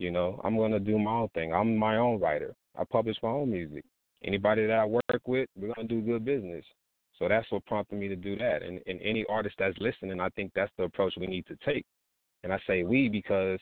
You 0.00 0.10
know, 0.10 0.40
I'm 0.42 0.56
gonna 0.56 0.80
do 0.80 0.98
my 0.98 1.10
own 1.10 1.28
thing. 1.34 1.52
I'm 1.52 1.76
my 1.76 1.98
own 1.98 2.18
writer. 2.18 2.54
I 2.74 2.84
publish 2.84 3.16
my 3.22 3.28
own 3.28 3.50
music. 3.50 3.84
Anybody 4.24 4.66
that 4.66 4.78
I 4.78 4.86
work 4.86 5.02
with, 5.26 5.46
we're 5.54 5.74
gonna 5.74 5.86
do 5.86 6.00
good 6.00 6.24
business. 6.24 6.64
So 7.18 7.28
that's 7.28 7.50
what 7.52 7.66
prompted 7.66 7.96
me 7.96 8.08
to 8.08 8.16
do 8.16 8.34
that. 8.38 8.62
And 8.62 8.80
and 8.86 8.98
any 9.02 9.26
artist 9.28 9.56
that's 9.58 9.76
listening, 9.78 10.18
I 10.18 10.30
think 10.30 10.52
that's 10.54 10.72
the 10.78 10.84
approach 10.84 11.12
we 11.20 11.26
need 11.26 11.44
to 11.48 11.56
take. 11.66 11.84
And 12.42 12.50
I 12.50 12.58
say 12.66 12.82
we 12.82 13.10
because 13.10 13.60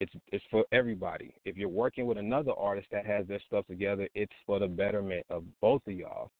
it's 0.00 0.12
it's 0.28 0.44
for 0.50 0.64
everybody. 0.72 1.34
If 1.44 1.58
you're 1.58 1.68
working 1.68 2.06
with 2.06 2.16
another 2.16 2.52
artist 2.56 2.88
that 2.90 3.04
has 3.04 3.26
their 3.26 3.40
stuff 3.46 3.66
together, 3.66 4.08
it's 4.14 4.32
for 4.46 4.58
the 4.58 4.68
betterment 4.68 5.26
of 5.28 5.44
both 5.60 5.82
of 5.86 5.92
y'all. 5.92 6.30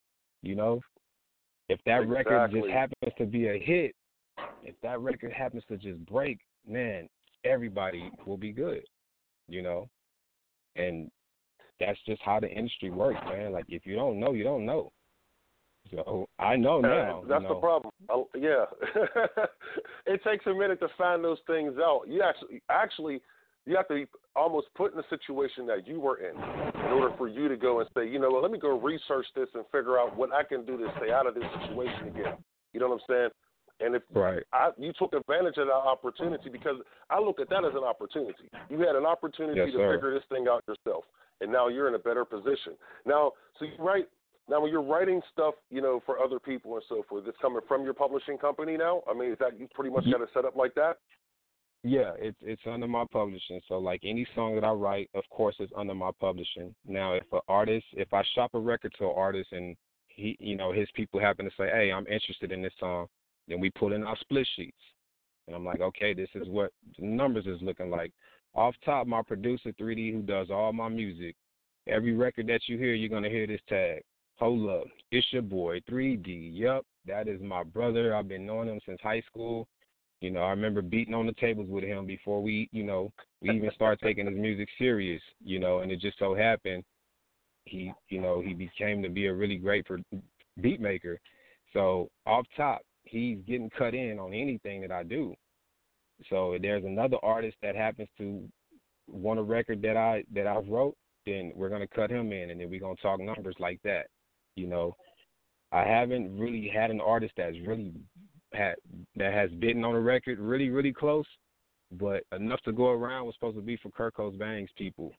You 0.42 0.54
know? 0.54 0.80
If 1.68 1.80
that 1.84 2.08
record 2.08 2.50
just 2.50 2.68
happens 2.68 3.12
to 3.18 3.26
be 3.26 3.48
a 3.48 3.58
hit, 3.58 3.94
if 4.64 4.74
that 4.82 5.00
record 5.00 5.34
happens 5.34 5.64
to 5.68 5.76
just 5.76 6.04
break, 6.06 6.38
man, 6.66 7.10
everybody 7.44 8.10
will 8.26 8.38
be 8.38 8.52
good. 8.52 8.82
You 9.48 9.62
know? 9.62 9.88
And 10.76 11.10
that's 11.80 11.98
just 12.06 12.22
how 12.22 12.40
the 12.40 12.48
industry 12.48 12.90
works, 12.90 13.20
man. 13.26 13.52
Like 13.52 13.66
if 13.68 13.86
you 13.86 13.94
don't 13.94 14.18
know, 14.20 14.32
you 14.32 14.44
don't 14.44 14.64
know. 14.64 14.92
So 15.90 16.28
I 16.38 16.56
know 16.56 16.80
now. 16.80 17.22
Uh, 17.22 17.28
that's 17.28 17.42
you 17.42 17.48
the 17.48 17.54
problem. 17.56 17.92
Uh, 18.08 18.22
yeah, 18.38 18.64
it 20.06 20.22
takes 20.24 20.46
a 20.46 20.54
minute 20.54 20.80
to 20.80 20.88
find 20.96 21.22
those 21.22 21.38
things 21.46 21.74
out. 21.78 22.02
You 22.06 22.22
actually, 22.22 22.62
actually, 22.70 23.20
you 23.66 23.76
have 23.76 23.88
to 23.88 23.94
be 23.94 24.06
almost 24.34 24.68
put 24.74 24.92
in 24.92 24.96
the 24.96 25.04
situation 25.10 25.66
that 25.66 25.86
you 25.86 26.00
were 26.00 26.18
in, 26.18 26.36
in 26.36 26.92
order 26.92 27.14
for 27.18 27.28
you 27.28 27.48
to 27.48 27.56
go 27.56 27.80
and 27.80 27.88
say, 27.94 28.08
you 28.08 28.18
know, 28.18 28.30
what, 28.30 28.42
let 28.42 28.50
me 28.50 28.58
go 28.58 28.78
research 28.78 29.26
this 29.36 29.48
and 29.54 29.64
figure 29.72 29.98
out 29.98 30.16
what 30.16 30.32
I 30.32 30.44
can 30.44 30.64
do 30.64 30.78
to 30.78 30.88
stay 30.98 31.12
out 31.12 31.26
of 31.26 31.34
this 31.34 31.44
situation 31.60 32.08
again. 32.08 32.36
You 32.72 32.80
know 32.80 32.88
what 32.88 32.94
I'm 32.94 33.00
saying? 33.08 33.28
And 33.84 33.96
if 33.96 34.02
Right. 34.12 34.42
I, 34.52 34.70
you 34.78 34.92
took 34.98 35.12
advantage 35.12 35.58
of 35.58 35.66
that 35.66 35.72
opportunity 35.72 36.48
because 36.50 36.76
I 37.10 37.18
look 37.20 37.40
at 37.40 37.48
that 37.50 37.64
as 37.64 37.72
an 37.74 37.84
opportunity. 37.84 38.48
You 38.68 38.78
had 38.80 38.96
an 38.96 39.06
opportunity 39.06 39.58
Yes, 39.58 39.72
to 39.72 39.78
sir. 39.78 39.94
figure 39.94 40.14
this 40.14 40.24
thing 40.28 40.46
out 40.48 40.62
yourself, 40.68 41.04
and 41.40 41.50
now 41.50 41.68
you're 41.68 41.88
in 41.88 41.94
a 41.94 41.98
better 41.98 42.24
position. 42.24 42.74
Now, 43.04 43.32
so 43.58 43.64
you 43.64 43.72
write 43.78 44.08
now 44.48 44.60
when 44.60 44.70
you're 44.70 44.82
writing 44.82 45.20
stuff, 45.32 45.54
you 45.70 45.80
know, 45.80 46.02
for 46.04 46.18
other 46.18 46.38
people 46.38 46.74
and 46.74 46.82
so 46.88 47.04
forth. 47.08 47.24
It's 47.26 47.38
coming 47.40 47.60
from 47.68 47.84
your 47.84 47.94
publishing 47.94 48.38
company 48.38 48.76
now. 48.76 49.02
I 49.08 49.14
mean, 49.14 49.32
is 49.32 49.38
that 49.38 49.58
you 49.58 49.68
pretty 49.74 49.90
much 49.90 50.04
got 50.10 50.20
it 50.20 50.28
set 50.34 50.44
up 50.44 50.56
like 50.56 50.74
that? 50.74 50.98
Yeah, 51.84 52.12
it's 52.18 52.38
it's 52.42 52.62
under 52.66 52.86
my 52.86 53.04
publishing. 53.10 53.60
So 53.68 53.78
like 53.78 54.02
any 54.04 54.26
song 54.34 54.54
that 54.54 54.64
I 54.64 54.70
write, 54.70 55.10
of 55.14 55.24
course, 55.30 55.56
it's 55.58 55.72
under 55.76 55.94
my 55.94 56.10
publishing. 56.20 56.74
Now, 56.86 57.14
if 57.14 57.24
an 57.32 57.40
artist, 57.48 57.86
if 57.94 58.12
I 58.12 58.22
shop 58.34 58.52
a 58.54 58.58
record 58.60 58.94
to 58.98 59.06
an 59.06 59.14
artist 59.16 59.50
and 59.52 59.76
he, 60.06 60.36
you 60.38 60.56
know, 60.56 60.72
his 60.72 60.88
people 60.94 61.18
happen 61.18 61.44
to 61.44 61.50
say, 61.56 61.68
"Hey, 61.68 61.90
I'm 61.90 62.06
interested 62.06 62.52
in 62.52 62.62
this 62.62 62.72
song," 62.78 63.08
then 63.52 63.60
we 63.60 63.70
put 63.70 63.92
in 63.92 64.02
our 64.02 64.16
split 64.16 64.48
sheets, 64.56 64.82
and 65.46 65.54
I'm 65.54 65.64
like, 65.64 65.80
"Okay, 65.80 66.14
this 66.14 66.30
is 66.34 66.48
what 66.48 66.72
the 66.98 67.04
numbers 67.04 67.46
is 67.46 67.60
looking 67.62 67.90
like." 67.90 68.12
Off 68.54 68.74
top, 68.84 69.06
my 69.06 69.22
producer 69.22 69.72
3D, 69.72 70.12
who 70.12 70.22
does 70.22 70.50
all 70.50 70.72
my 70.72 70.88
music, 70.88 71.36
every 71.86 72.14
record 72.14 72.46
that 72.48 72.68
you 72.68 72.76
hear, 72.76 72.94
you're 72.94 73.08
gonna 73.08 73.28
hear 73.28 73.46
this 73.46 73.62
tag. 73.68 74.02
Hold 74.36 74.68
up, 74.68 74.86
it's 75.10 75.32
your 75.32 75.42
boy 75.42 75.80
3D. 75.88 76.50
Yep, 76.52 76.84
that 77.06 77.28
is 77.28 77.40
my 77.40 77.62
brother. 77.62 78.14
I've 78.14 78.28
been 78.28 78.46
knowing 78.46 78.68
him 78.68 78.80
since 78.84 79.00
high 79.00 79.22
school. 79.22 79.68
You 80.20 80.30
know, 80.30 80.42
I 80.42 80.50
remember 80.50 80.82
beating 80.82 81.14
on 81.14 81.26
the 81.26 81.32
tables 81.32 81.68
with 81.68 81.84
him 81.84 82.06
before 82.06 82.40
we, 82.42 82.68
you 82.72 82.84
know, 82.84 83.12
we 83.40 83.50
even 83.50 83.70
started 83.74 84.00
taking 84.00 84.26
his 84.26 84.36
music 84.36 84.68
serious, 84.78 85.22
you 85.44 85.58
know, 85.58 85.80
and 85.80 85.90
it 85.90 86.00
just 86.00 86.18
so 86.18 86.34
happened 86.34 86.84
he 87.64 87.92
you 88.08 88.20
know 88.20 88.40
he 88.40 88.54
became 88.54 89.02
to 89.02 89.08
be 89.08 89.26
a 89.26 89.34
really 89.34 89.56
great 89.56 89.86
beat 90.60 90.80
maker. 90.80 91.18
So 91.72 92.10
off 92.26 92.46
top, 92.56 92.82
he's 93.04 93.38
getting 93.46 93.70
cut 93.70 93.94
in 93.94 94.18
on 94.18 94.32
anything 94.32 94.80
that 94.82 94.92
I 94.92 95.02
do. 95.02 95.34
So 96.30 96.52
if 96.52 96.62
there's 96.62 96.84
another 96.84 97.16
artist 97.22 97.56
that 97.62 97.74
happens 97.74 98.08
to 98.18 98.48
want 99.08 99.40
a 99.40 99.42
record 99.42 99.82
that 99.82 99.96
I 99.96 100.24
that 100.34 100.46
I 100.46 100.58
wrote, 100.58 100.96
then 101.26 101.52
we're 101.54 101.68
gonna 101.68 101.88
cut 101.88 102.10
him 102.10 102.32
in, 102.32 102.50
and 102.50 102.60
then 102.60 102.70
we're 102.70 102.80
gonna 102.80 102.94
talk 102.96 103.20
numbers 103.20 103.56
like 103.58 103.80
that. 103.82 104.06
You 104.56 104.66
know, 104.66 104.96
I 105.72 105.84
haven't 105.84 106.38
really 106.38 106.68
had 106.68 106.90
an 106.90 107.00
artist 107.00 107.34
that's 107.36 107.56
really 107.66 107.92
had 108.52 108.76
that 109.16 109.32
has 109.32 109.50
bitten 109.52 109.84
on 109.84 109.94
a 109.94 110.00
record 110.00 110.38
really 110.38 110.70
really 110.70 110.92
close, 110.92 111.26
but 111.92 112.22
enough 112.32 112.60
to 112.62 112.72
go 112.72 112.90
around 112.90 113.26
was 113.26 113.34
supposed 113.34 113.56
to 113.56 113.62
be 113.62 113.76
for 113.78 113.90
Kirko 113.90 114.38
Bangz's 114.38 114.72
people. 114.76 115.12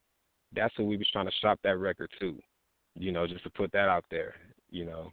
That's 0.55 0.73
who 0.77 0.85
we 0.85 0.97
was 0.97 1.09
trying 1.11 1.25
to 1.25 1.31
shop 1.41 1.59
that 1.63 1.77
record 1.77 2.11
to. 2.19 2.39
You 2.95 3.11
know, 3.11 3.25
just 3.25 3.43
to 3.43 3.49
put 3.49 3.71
that 3.71 3.89
out 3.89 4.05
there. 4.11 4.35
You 4.69 4.85
know, 4.85 5.11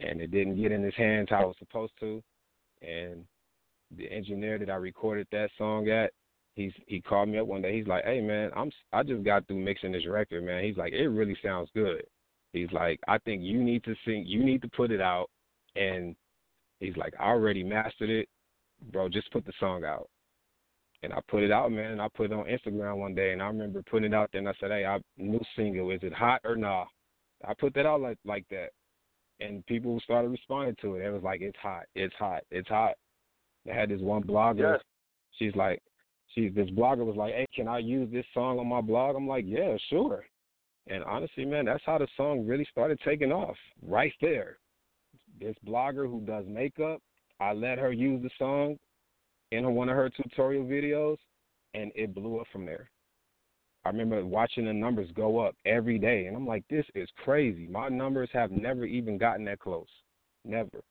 and 0.00 0.20
it 0.20 0.30
didn't 0.30 0.60
get 0.60 0.72
in 0.72 0.82
his 0.82 0.94
hands 0.94 1.28
how 1.30 1.42
it 1.42 1.46
was 1.48 1.56
supposed 1.58 1.92
to, 2.00 2.22
and 2.82 3.24
the 3.96 4.10
engineer 4.10 4.58
that 4.58 4.70
I 4.70 4.76
recorded 4.76 5.26
that 5.32 5.50
song 5.56 5.88
at, 5.88 6.12
he's 6.54 6.72
he 6.86 7.00
called 7.00 7.28
me 7.28 7.38
up 7.38 7.46
one 7.46 7.62
day. 7.62 7.76
He's 7.76 7.86
like, 7.86 8.04
"Hey 8.04 8.20
man, 8.20 8.50
I'm 8.56 8.70
I 8.92 9.02
just 9.02 9.24
got 9.24 9.46
through 9.46 9.58
mixing 9.64 9.92
this 9.92 10.06
record, 10.06 10.44
man." 10.44 10.64
He's 10.64 10.76
like, 10.76 10.92
"It 10.92 11.08
really 11.08 11.36
sounds 11.42 11.70
good." 11.74 12.04
He's 12.52 12.70
like, 12.72 13.00
"I 13.08 13.18
think 13.18 13.42
you 13.42 13.62
need 13.62 13.84
to 13.84 13.94
sing, 14.04 14.24
you 14.26 14.44
need 14.44 14.62
to 14.62 14.68
put 14.68 14.90
it 14.90 15.00
out." 15.00 15.30
And 15.76 16.16
he's 16.80 16.96
like, 16.96 17.14
"I 17.18 17.26
already 17.26 17.64
mastered 17.64 18.10
it, 18.10 18.28
bro. 18.92 19.08
Just 19.08 19.30
put 19.32 19.44
the 19.44 19.52
song 19.58 19.84
out." 19.84 20.08
And 21.02 21.12
I 21.12 21.20
put 21.28 21.42
it 21.42 21.50
out, 21.50 21.70
man. 21.70 21.92
And 21.92 22.02
I 22.02 22.08
put 22.08 22.30
it 22.30 22.32
on 22.32 22.46
Instagram 22.46 22.96
one 22.96 23.14
day, 23.14 23.32
and 23.32 23.42
I 23.42 23.46
remember 23.46 23.82
putting 23.82 24.12
it 24.12 24.14
out 24.14 24.30
there, 24.32 24.38
and 24.38 24.48
I 24.48 24.54
said, 24.58 24.70
"Hey, 24.70 24.86
I 24.86 25.00
new 25.16 25.40
single. 25.56 25.90
Is 25.90 26.02
it 26.02 26.12
hot 26.12 26.40
or 26.44 26.56
nah?" 26.56 26.86
I 27.46 27.54
put 27.54 27.74
that 27.74 27.86
out 27.86 28.00
like 28.00 28.18
like 28.24 28.46
that, 28.50 28.70
and 29.40 29.64
people 29.66 30.00
started 30.00 30.28
responding 30.28 30.76
to 30.80 30.96
it. 30.96 31.04
It 31.04 31.10
was 31.10 31.22
like, 31.22 31.40
"It's 31.40 31.58
hot. 31.58 31.84
It's 31.94 32.14
hot. 32.16 32.44
It's 32.50 32.68
hot." 32.68 32.94
They 33.64 33.72
had 33.72 33.88
this 33.88 34.00
one 34.00 34.22
blogger. 34.22 34.74
Yes. 34.74 34.80
She's 35.38 35.54
like, 35.56 35.82
she's 36.28 36.52
this 36.54 36.70
blogger 36.70 37.04
was 37.04 37.16
like, 37.16 37.34
"Hey, 37.34 37.46
can 37.54 37.68
I 37.68 37.78
use 37.78 38.10
this 38.12 38.26
song 38.34 38.58
on 38.58 38.66
my 38.66 38.80
blog?" 38.80 39.16
I'm 39.16 39.28
like, 39.28 39.44
"Yeah, 39.46 39.76
sure." 39.88 40.26
And 40.86 41.02
honestly, 41.04 41.44
man, 41.44 41.64
that's 41.64 41.84
how 41.84 41.98
the 41.98 42.08
song 42.16 42.46
really 42.46 42.66
started 42.70 43.00
taking 43.04 43.32
off. 43.32 43.56
Right 43.82 44.12
there, 44.20 44.58
this 45.40 45.56
blogger 45.66 46.08
who 46.08 46.20
does 46.20 46.44
makeup, 46.46 47.00
I 47.40 47.52
let 47.52 47.78
her 47.78 47.92
use 47.92 48.22
the 48.22 48.30
song 48.38 48.78
in 49.50 49.74
one 49.74 49.88
of 49.88 49.96
her 49.96 50.10
tutorial 50.10 50.64
videos, 50.64 51.16
and 51.72 51.90
it 51.94 52.14
blew 52.14 52.38
up 52.38 52.46
from 52.52 52.66
there. 52.66 52.90
I 53.84 53.90
remember 53.90 54.24
watching 54.24 54.64
the 54.64 54.72
numbers 54.72 55.10
go 55.14 55.38
up 55.40 55.54
every 55.66 55.98
day, 55.98 56.26
and 56.26 56.36
I'm 56.36 56.46
like, 56.46 56.66
"This 56.68 56.86
is 56.94 57.08
crazy." 57.22 57.66
My 57.66 57.88
numbers 57.88 58.30
have 58.32 58.50
never 58.50 58.86
even 58.86 59.18
gotten 59.18 59.44
that 59.44 59.58
close, 59.58 59.88
never. 60.44 60.82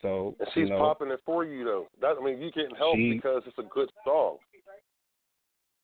So 0.00 0.34
and 0.38 0.48
she's 0.54 0.64
you 0.64 0.68
know, 0.70 0.78
popping 0.78 1.10
it 1.10 1.20
for 1.24 1.44
you 1.44 1.64
though. 1.64 1.88
That 2.00 2.16
I 2.20 2.24
mean, 2.24 2.40
you 2.40 2.50
can't 2.50 2.76
help 2.76 2.96
She- 2.96 3.14
because 3.14 3.42
it's 3.46 3.58
a 3.58 3.62
good 3.62 3.90
song. 4.04 4.38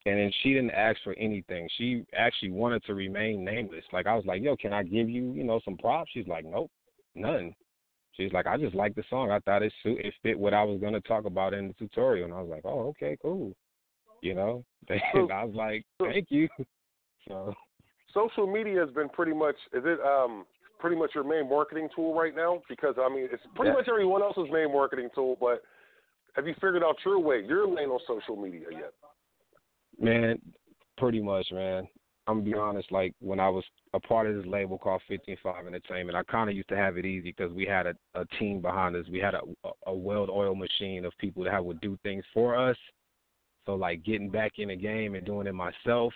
and 0.07 0.19
then 0.19 0.33
she 0.43 0.55
didn't 0.55 0.71
ask 0.71 0.99
for 1.03 1.13
anything. 1.15 1.69
She 1.77 2.07
actually 2.15 2.53
wanted 2.53 2.83
to 2.85 2.95
remain 2.95 3.45
nameless. 3.45 3.85
Like 3.93 4.07
I 4.07 4.15
was 4.17 4.25
like, 4.25 4.43
"Yo, 4.43 4.57
can 4.57 4.73
I 4.73 4.83
give 4.83 5.11
you, 5.11 5.33
you 5.33 5.45
know, 5.45 5.61
some 5.61 5.77
props?" 5.77 6.11
She's 6.13 6.27
like, 6.27 6.45
"Nope, 6.47 6.71
none." 7.15 7.55
She's 8.13 8.33
like, 8.33 8.47
"I 8.47 8.57
just 8.57 8.75
like 8.75 8.95
the 8.95 9.05
song. 9.11 9.31
I 9.31 9.41
thought 9.41 9.63
it 9.63 9.73
suit 9.83 10.01
it 10.01 10.15
fit 10.23 10.39
what 10.39 10.55
I 10.55 10.65
was 10.65 10.81
gonna 10.81 11.01
talk 11.03 11.27
about 11.27 11.53
in 11.53 11.69
the 11.69 11.75
tutorial." 11.75 12.25
And 12.25 12.35
I 12.35 12.41
was 12.41 12.49
like, 12.51 12.65
"Oh, 12.65 12.89
okay, 12.89 13.17
cool." 13.21 13.55
You 14.23 14.35
know, 14.35 14.65
and 14.89 15.31
I 15.33 15.45
was 15.45 15.55
like, 15.55 15.85
"Thank 15.99 16.27
you." 16.31 16.49
So 17.29 17.55
Social 18.15 18.47
media 18.47 18.81
has 18.81 18.89
been 18.95 19.11
pretty 19.11 19.35
much 19.35 19.55
is 19.75 19.83
it 19.85 20.01
um 20.01 20.47
pretty 20.79 20.97
much 20.97 21.11
your 21.15 21.23
main 21.23 21.49
marketing 21.49 21.89
tool 21.95 22.15
right 22.15 22.35
now? 22.35 22.63
Because 22.67 22.95
I 22.99 23.09
mean, 23.09 23.29
it's 23.31 23.43
pretty 23.55 23.69
Yeah. 23.69 23.75
much 23.75 23.89
everyone 23.89 24.23
else's 24.23 24.51
main 24.51 24.73
marketing 24.73 25.11
tool. 25.15 25.37
But 25.39 25.63
have 26.35 26.47
you 26.47 26.55
figured 26.55 26.83
out 26.83 26.97
your 27.05 27.19
way, 27.19 27.45
your 27.47 27.69
lane 27.69 27.91
on 27.91 28.01
social 28.07 28.37
media 28.37 28.67
yet? 28.71 28.95
Man, 29.99 30.41
pretty 30.97 31.21
much, 31.21 31.47
man. 31.53 31.87
I'm 32.27 32.39
gonna 32.39 32.51
be 32.51 32.55
honest. 32.55 32.91
Like 32.91 33.15
when 33.21 33.41
I 33.41 33.49
was 33.49 33.65
a 33.93 34.01
part 34.01 34.29
of 34.29 34.37
this 34.37 34.47
label 34.47 34.79
called 34.79 35.03
15-5 35.11 35.67
Entertainment, 35.67 36.17
I 36.17 36.23
kind 36.25 36.49
of 36.49 36.57
used 36.57 36.69
to 36.69 36.77
have 36.77 36.97
it 36.97 37.05
easy 37.05 37.35
because 37.37 37.53
we 37.53 37.65
had 37.67 37.87
a, 37.87 37.95
a 38.15 38.25
team 38.39 38.61
behind 38.61 38.97
us. 38.97 39.07
We 39.11 39.19
had 39.19 39.35
a, 39.35 39.41
a 39.87 39.95
well-oiled 39.95 40.59
machine 40.59 41.05
of 41.05 41.13
people 41.19 41.45
that 41.45 41.65
would 41.65 41.81
do 41.81 41.99
things 42.03 42.25
for 42.33 42.57
us. 42.57 42.77
So 43.67 43.75
like 43.75 44.03
getting 44.05 44.31
back 44.31 44.53
in 44.59 44.69
the 44.69 44.77
game 44.77 45.15
and 45.15 45.25
doing 45.25 45.47
it 45.47 45.55
myself, 45.55 46.13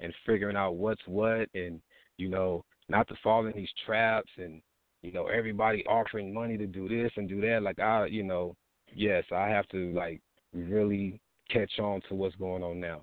and 0.00 0.14
figuring 0.24 0.56
out 0.56 0.76
what's 0.76 1.02
what, 1.06 1.48
and 1.54 1.80
you 2.16 2.28
know 2.28 2.64
not 2.88 3.08
to 3.08 3.14
fall 3.22 3.46
in 3.46 3.52
these 3.54 3.68
traps, 3.84 4.30
and 4.36 4.62
you 5.02 5.12
know 5.12 5.26
everybody 5.26 5.84
offering 5.86 6.32
money 6.32 6.56
to 6.56 6.66
do 6.66 6.88
this 6.88 7.10
and 7.16 7.28
do 7.28 7.40
that. 7.40 7.62
Like 7.62 7.78
I, 7.78 8.06
you 8.06 8.22
know, 8.22 8.54
yes, 8.94 9.24
I 9.32 9.48
have 9.48 9.68
to 9.68 9.92
like 9.92 10.20
really 10.52 11.20
catch 11.50 11.78
on 11.78 12.00
to 12.08 12.14
what's 12.14 12.36
going 12.36 12.62
on 12.62 12.80
now. 12.80 13.02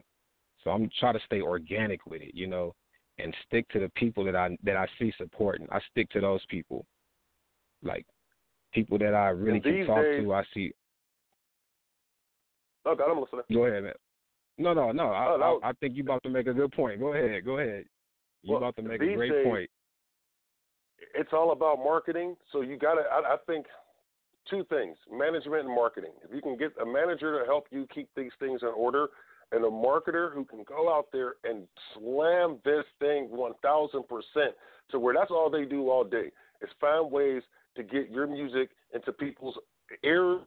So 0.64 0.72
I'm 0.72 0.90
trying 1.00 1.14
to 1.14 1.26
stay 1.26 1.42
organic 1.42 2.06
with 2.06 2.22
it, 2.22 2.34
you 2.34 2.48
know, 2.48 2.74
and 3.20 3.36
stick 3.48 3.68
to 3.70 3.80
the 3.80 3.90
people 3.96 4.24
that 4.26 4.36
I 4.36 4.58
that 4.64 4.78
I 4.78 4.88
see 4.98 5.14
supporting. 5.18 5.68
I 5.72 5.80
stick 5.92 6.10
to 6.12 6.22
those 6.22 6.44
people, 6.50 6.86
like 7.84 8.06
people 8.74 8.98
that 9.00 9.14
I 9.14 9.30
really 9.30 9.60
can 9.60 9.86
talk 9.86 10.02
days- 10.04 10.24
to. 10.24 10.34
I 10.34 10.44
see. 10.54 10.74
Oh 12.86 12.96
God, 12.96 13.12
I'm 13.12 13.20
listening. 13.22 13.42
Go 13.54 13.66
ahead, 13.66 13.84
man. 13.84 13.94
No, 14.58 14.74
no, 14.74 14.92
no. 14.92 15.10
I, 15.10 15.34
Oh, 15.34 15.38
no. 15.38 15.60
I, 15.64 15.70
I 15.70 15.74
think 15.74 15.96
you 15.96 16.04
about 16.04 16.24
to 16.24 16.30
make 16.30 16.48
a 16.48 16.54
good 16.54 16.72
point. 16.72 17.00
Go 17.00 17.14
ahead, 17.14 17.44
go 17.44 17.58
ahead. 17.60 17.86
You 18.44 18.54
Well, 18.54 18.60
about 18.64 18.76
to 18.78 18.82
make 18.84 19.02
a 19.02 19.16
great 19.16 19.32
days- 19.32 19.46
point. 19.46 19.70
It's 21.14 21.32
all 21.34 21.52
about 21.52 21.78
marketing. 21.80 22.36
So 22.52 22.62
you 22.62 22.78
got 22.78 22.96
to. 22.96 23.02
I, 23.02 23.34
I 23.34 23.38
think 23.48 23.66
two 24.50 24.64
things: 24.70 24.98
management 25.12 25.66
and 25.66 25.74
marketing. 25.76 26.12
If 26.24 26.34
you 26.34 26.42
can 26.42 26.58
get 26.58 26.72
a 26.82 26.86
manager 26.86 27.40
to 27.40 27.46
help 27.46 27.66
you 27.72 27.88
keep 27.94 28.10
these 28.16 28.32
things 28.40 28.62
in 28.64 28.70
order, 28.70 29.08
and 29.52 29.64
a 29.64 29.70
marketer 29.70 30.34
who 30.34 30.46
can 30.46 30.64
go 30.68 30.94
out 30.94 31.08
there 31.12 31.36
and 31.44 31.68
slam 31.94 32.60
this 32.66 32.86
thing 33.00 33.26
one 33.30 33.54
thousand 33.62 34.04
percent 34.08 34.56
to 34.92 35.00
where 35.00 35.14
that's 35.14 35.32
all 35.32 35.50
they 35.50 35.66
do 35.66 35.90
all 35.90 36.04
day 36.04 36.32
is 36.62 36.70
find 36.80 37.12
ways 37.12 37.44
to 37.76 37.84
get 37.84 38.10
your 38.10 38.28
music 38.28 38.70
into 38.94 39.12
people's 39.12 39.58
ears 40.04 40.40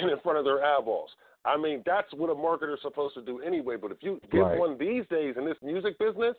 and 0.00 0.10
in 0.10 0.18
front 0.20 0.38
of 0.38 0.44
their 0.44 0.64
eyeballs. 0.64 1.10
I 1.44 1.56
mean, 1.56 1.82
that's 1.86 2.12
what 2.12 2.28
a 2.28 2.34
marketer's 2.34 2.82
supposed 2.82 3.14
to 3.14 3.22
do 3.22 3.40
anyway. 3.40 3.76
But 3.76 3.92
if 3.92 3.98
you 4.02 4.20
get 4.32 4.40
Right. 4.40 4.58
one 4.58 4.76
these 4.76 5.06
days 5.08 5.36
in 5.36 5.44
this 5.44 5.56
music 5.62 5.98
business, 5.98 6.36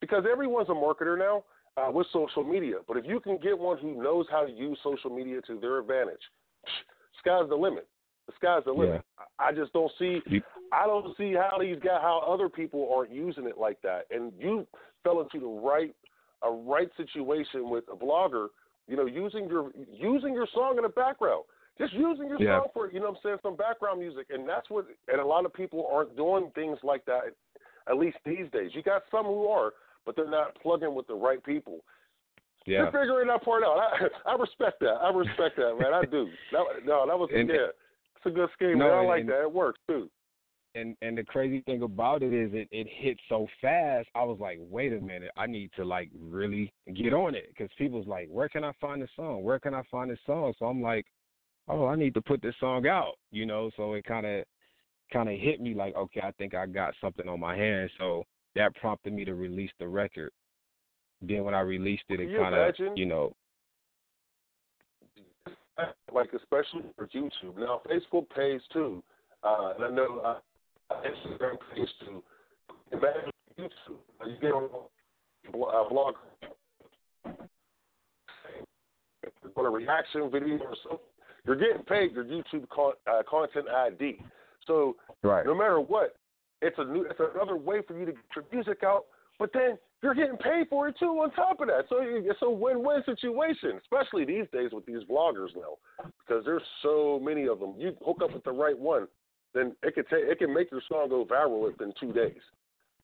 because 0.00 0.24
everyone's 0.30 0.68
a 0.68 0.72
marketer 0.72 1.18
now 1.18 1.44
uh, 1.76 1.90
with 1.90 2.06
social 2.12 2.44
media. 2.44 2.76
But 2.86 2.98
if 2.98 3.06
you 3.06 3.18
can 3.18 3.38
get 3.38 3.58
one 3.58 3.78
who 3.78 4.02
knows 4.02 4.26
how 4.30 4.44
to 4.44 4.52
use 4.52 4.78
social 4.82 5.10
media 5.10 5.40
to 5.42 5.58
their 5.58 5.78
advantage, 5.78 6.20
sky's 7.18 7.48
the 7.48 7.56
limit. 7.56 7.88
The 8.26 8.32
sky's 8.36 8.64
the 8.64 8.72
limit. 8.72 9.02
I 9.38 9.48
I 9.48 9.52
just 9.52 9.72
don't 9.72 9.90
see. 9.98 10.20
I 10.72 10.86
don't 10.86 11.16
see 11.16 11.32
how 11.34 11.58
these 11.58 11.78
guys, 11.82 12.00
how 12.00 12.22
other 12.26 12.48
people 12.48 12.92
aren't 12.94 13.12
using 13.12 13.46
it 13.46 13.58
like 13.58 13.80
that. 13.82 14.06
And 14.10 14.32
you 14.38 14.66
fell 15.02 15.20
into 15.20 15.40
the 15.40 15.46
right, 15.46 15.94
a 16.42 16.50
right 16.50 16.88
situation 16.96 17.70
with 17.70 17.84
a 17.92 17.96
blogger. 17.96 18.48
You 18.86 18.96
know, 18.96 19.06
using 19.06 19.48
your 19.48 19.72
using 19.90 20.34
your 20.34 20.46
song 20.54 20.76
in 20.76 20.82
the 20.82 20.88
background, 20.88 21.44
just 21.78 21.92
using 21.92 22.28
your 22.28 22.40
Yeah. 22.40 22.60
for 22.74 22.90
you 22.90 23.00
know 23.00 23.06
what 23.10 23.16
I'm 23.16 23.22
saying 23.22 23.38
some 23.42 23.56
background 23.56 24.00
music, 24.00 24.26
and 24.30 24.48
that's 24.48 24.68
what. 24.70 24.86
And 25.08 25.20
a 25.20 25.24
lot 25.24 25.44
of 25.46 25.52
people 25.52 25.88
aren't 25.92 26.16
doing 26.16 26.50
things 26.54 26.78
like 26.82 27.04
that, 27.06 27.22
at 27.88 27.96
least 27.96 28.18
these 28.24 28.50
days. 28.52 28.70
You 28.74 28.82
got 28.82 29.02
some 29.10 29.24
who 29.26 29.46
are, 29.48 29.72
but 30.04 30.14
they're 30.16 30.28
not 30.30 30.54
plugging 30.62 30.94
with 30.94 31.06
the 31.06 31.14
right 31.14 31.42
people. 31.44 31.80
Yeah. 32.66 32.82
You're 32.82 32.92
figuring 32.92 33.28
that 33.28 33.42
part 33.42 33.64
out. 33.64 33.76
I, 33.78 34.08
I 34.32 34.34
respect 34.36 34.80
that. 34.80 34.94
I 35.02 35.10
respect 35.12 35.56
that, 35.56 35.76
man. 35.80 35.92
I 35.92 36.04
do. 36.04 36.28
That, 36.52 36.64
no, 36.84 37.06
that 37.06 37.18
was 37.18 37.28
And- 37.34 37.48
yeah. 37.48 37.68
It's 38.16 38.26
a 38.26 38.30
good 38.30 38.50
scheme. 38.54 38.78
No, 38.78 38.86
man. 38.86 38.98
I 38.98 39.02
like 39.04 39.20
and- 39.22 39.30
that. 39.30 39.42
It 39.42 39.52
works 39.52 39.80
too. 39.88 40.08
and 40.76 40.96
and 41.02 41.18
the 41.18 41.24
crazy 41.24 41.60
thing 41.62 41.82
about 41.82 42.22
it 42.22 42.32
is 42.32 42.50
it 42.54 42.68
it 42.70 42.86
hit 42.88 43.18
so 43.28 43.48
fast. 43.60 44.08
I 44.14 44.22
was 44.22 44.38
like, 44.40 44.58
wait 44.60 44.92
a 44.92 45.00
minute, 45.00 45.30
I 45.36 45.46
need 45.46 45.70
to 45.76 45.84
like 45.84 46.08
really 46.16 46.72
get 46.94 47.12
on 47.12 47.34
it 47.34 47.48
because 47.48 47.68
people's 47.76 48.06
like, 48.06 48.28
where 48.30 48.48
can 48.48 48.62
I 48.62 48.70
find 48.80 49.02
this 49.02 49.10
song? 49.16 49.42
Where 49.42 49.58
can 49.58 49.74
I 49.74 49.82
find 49.90 50.08
this 50.10 50.20
song? 50.24 50.54
So 50.58 50.66
I'm 50.66 50.80
like, 50.80 51.04
oh, 51.68 51.86
I 51.86 51.96
need 51.96 52.14
to 52.14 52.22
put 52.22 52.42
this 52.42 52.54
song 52.60 52.86
out, 52.86 53.14
you 53.30 53.46
know. 53.46 53.70
So 53.76 53.94
it 53.94 54.04
kind 54.04 54.26
of 54.26 54.44
kind 55.12 55.28
of 55.28 55.38
hit 55.38 55.60
me 55.60 55.74
like, 55.74 55.94
okay, 55.96 56.20
I 56.22 56.32
think 56.32 56.54
I 56.54 56.66
got 56.66 56.94
something 57.00 57.28
on 57.28 57.40
my 57.40 57.56
hands. 57.56 57.90
So 57.98 58.24
that 58.54 58.74
prompted 58.76 59.12
me 59.12 59.24
to 59.24 59.34
release 59.34 59.70
the 59.78 59.88
record. 59.88 60.30
Then 61.20 61.44
when 61.44 61.54
I 61.54 61.60
released 61.60 62.04
it, 62.08 62.20
it 62.20 62.36
kind 62.36 62.54
of, 62.54 62.74
you 62.96 63.06
know, 63.06 63.34
like 66.12 66.30
especially 66.34 66.84
for 66.96 67.06
YouTube. 67.08 67.56
Now 67.58 67.80
Facebook 67.88 68.28
pays 68.34 68.60
too, 68.72 69.02
uh, 69.42 69.72
and 69.76 69.84
I 69.84 69.90
know 69.90 70.20
uh, 70.24 70.38
Instagram 70.94 71.56
pays 71.74 71.88
too. 72.00 72.22
Imagine 72.92 73.30
YouTube. 73.58 73.98
You 74.26 74.36
get 74.40 74.52
on 74.52 74.64
a 74.64 75.58
uh, 75.58 75.88
blog, 75.88 76.14
on 79.56 79.66
a 79.66 79.70
reaction 79.70 80.30
video 80.30 80.58
or 80.58 80.76
something. 80.82 80.98
You're 81.46 81.56
getting 81.56 81.82
paid 81.82 82.12
your 82.12 82.24
YouTube 82.24 82.68
con- 82.68 82.92
uh, 83.06 83.22
content 83.28 83.66
ID. 83.68 84.18
So 84.66 84.96
right, 85.22 85.44
no 85.44 85.54
matter 85.54 85.80
what, 85.80 86.16
it's 86.60 86.76
a 86.78 86.84
new, 86.84 87.02
it's 87.02 87.20
another 87.34 87.56
way 87.56 87.80
for 87.86 87.98
you 87.98 88.06
to 88.06 88.12
get 88.12 88.20
your 88.36 88.44
music 88.52 88.82
out. 88.84 89.06
But 89.38 89.50
then 89.52 89.76
you're 90.02 90.14
getting 90.14 90.36
paid 90.36 90.68
for 90.68 90.88
it 90.88 90.96
too. 90.98 91.06
On 91.06 91.30
top 91.32 91.60
of 91.60 91.66
that, 91.66 91.84
so 91.88 91.96
it's 92.00 92.38
a 92.42 92.50
win-win 92.50 93.02
situation, 93.04 93.80
especially 93.82 94.24
these 94.24 94.46
days 94.52 94.70
with 94.72 94.86
these 94.86 95.02
vloggers 95.10 95.48
now, 95.56 95.78
because 96.24 96.44
there's 96.44 96.62
so 96.82 97.20
many 97.22 97.48
of 97.48 97.58
them. 97.58 97.74
You 97.76 97.96
hook 98.04 98.18
up 98.22 98.32
with 98.32 98.44
the 98.44 98.52
right 98.52 98.78
one, 98.78 99.08
then 99.54 99.74
it 99.82 99.94
could 99.94 100.08
take 100.08 100.24
it 100.24 100.38
can 100.38 100.54
make 100.54 100.70
your 100.70 100.82
song 100.88 101.08
go 101.08 101.24
viral 101.24 101.62
within 101.64 101.92
two 101.98 102.12
days. 102.12 102.40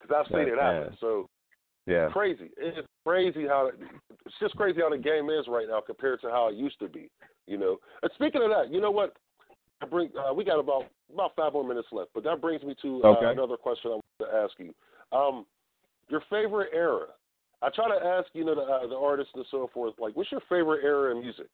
Because 0.01 0.17
I've 0.17 0.33
seen 0.33 0.47
it 0.49 0.59
happen. 0.61 0.97
So 1.01 1.29
yeah, 1.89 2.09
crazy. 2.11 2.51
It's 2.59 2.87
crazy 3.07 3.47
how 3.47 3.71
it's 4.27 4.35
just 4.41 4.55
crazy 4.57 4.81
how 4.81 4.91
the 4.91 4.99
game 4.99 5.31
is 5.31 5.47
right 5.49 5.67
now 5.69 5.81
compared 5.81 6.21
to 6.21 6.29
how 6.29 6.49
it 6.49 6.55
used 6.55 6.79
to 6.81 6.89
be. 6.89 7.11
You 7.47 7.57
know. 7.57 7.79
And 8.03 8.11
speaking 8.15 8.43
of 8.43 8.51
that, 8.51 8.73
you 8.73 8.81
know 8.81 8.91
what? 8.91 9.17
I 9.83 9.87
bring 9.87 10.11
uh, 10.19 10.35
we 10.35 10.45
got 10.45 10.61
about 10.61 10.85
about 11.13 11.35
five 11.35 11.55
more 11.55 11.67
minutes 11.67 11.89
left, 11.91 12.11
but 12.15 12.25
that 12.25 12.41
brings 12.41 12.63
me 12.63 12.75
to 12.83 13.03
uh, 13.03 13.09
okay. 13.09 13.27
another 13.27 13.57
question 13.57 13.91
I 13.91 13.95
want 13.95 14.05
to 14.21 14.27
ask 14.27 14.53
you. 14.59 14.75
Um, 15.17 15.47
your 16.09 16.23
favorite 16.29 16.71
era. 16.75 17.07
I 17.61 17.71
try 17.71 17.89
to 17.89 18.07
ask, 18.07 18.29
you 18.35 18.45
know, 18.45 18.55
the, 18.55 18.61
uh, 18.61 18.87
the 18.87 18.95
artists 18.95 19.33
and 19.35 19.45
so 19.51 19.69
forth. 19.75 19.95
Like, 19.99 20.15
what's 20.15 20.31
your 20.31 20.43
favorite 20.49 20.85
era 20.85 21.11
in 21.11 21.21
music? 21.21 21.49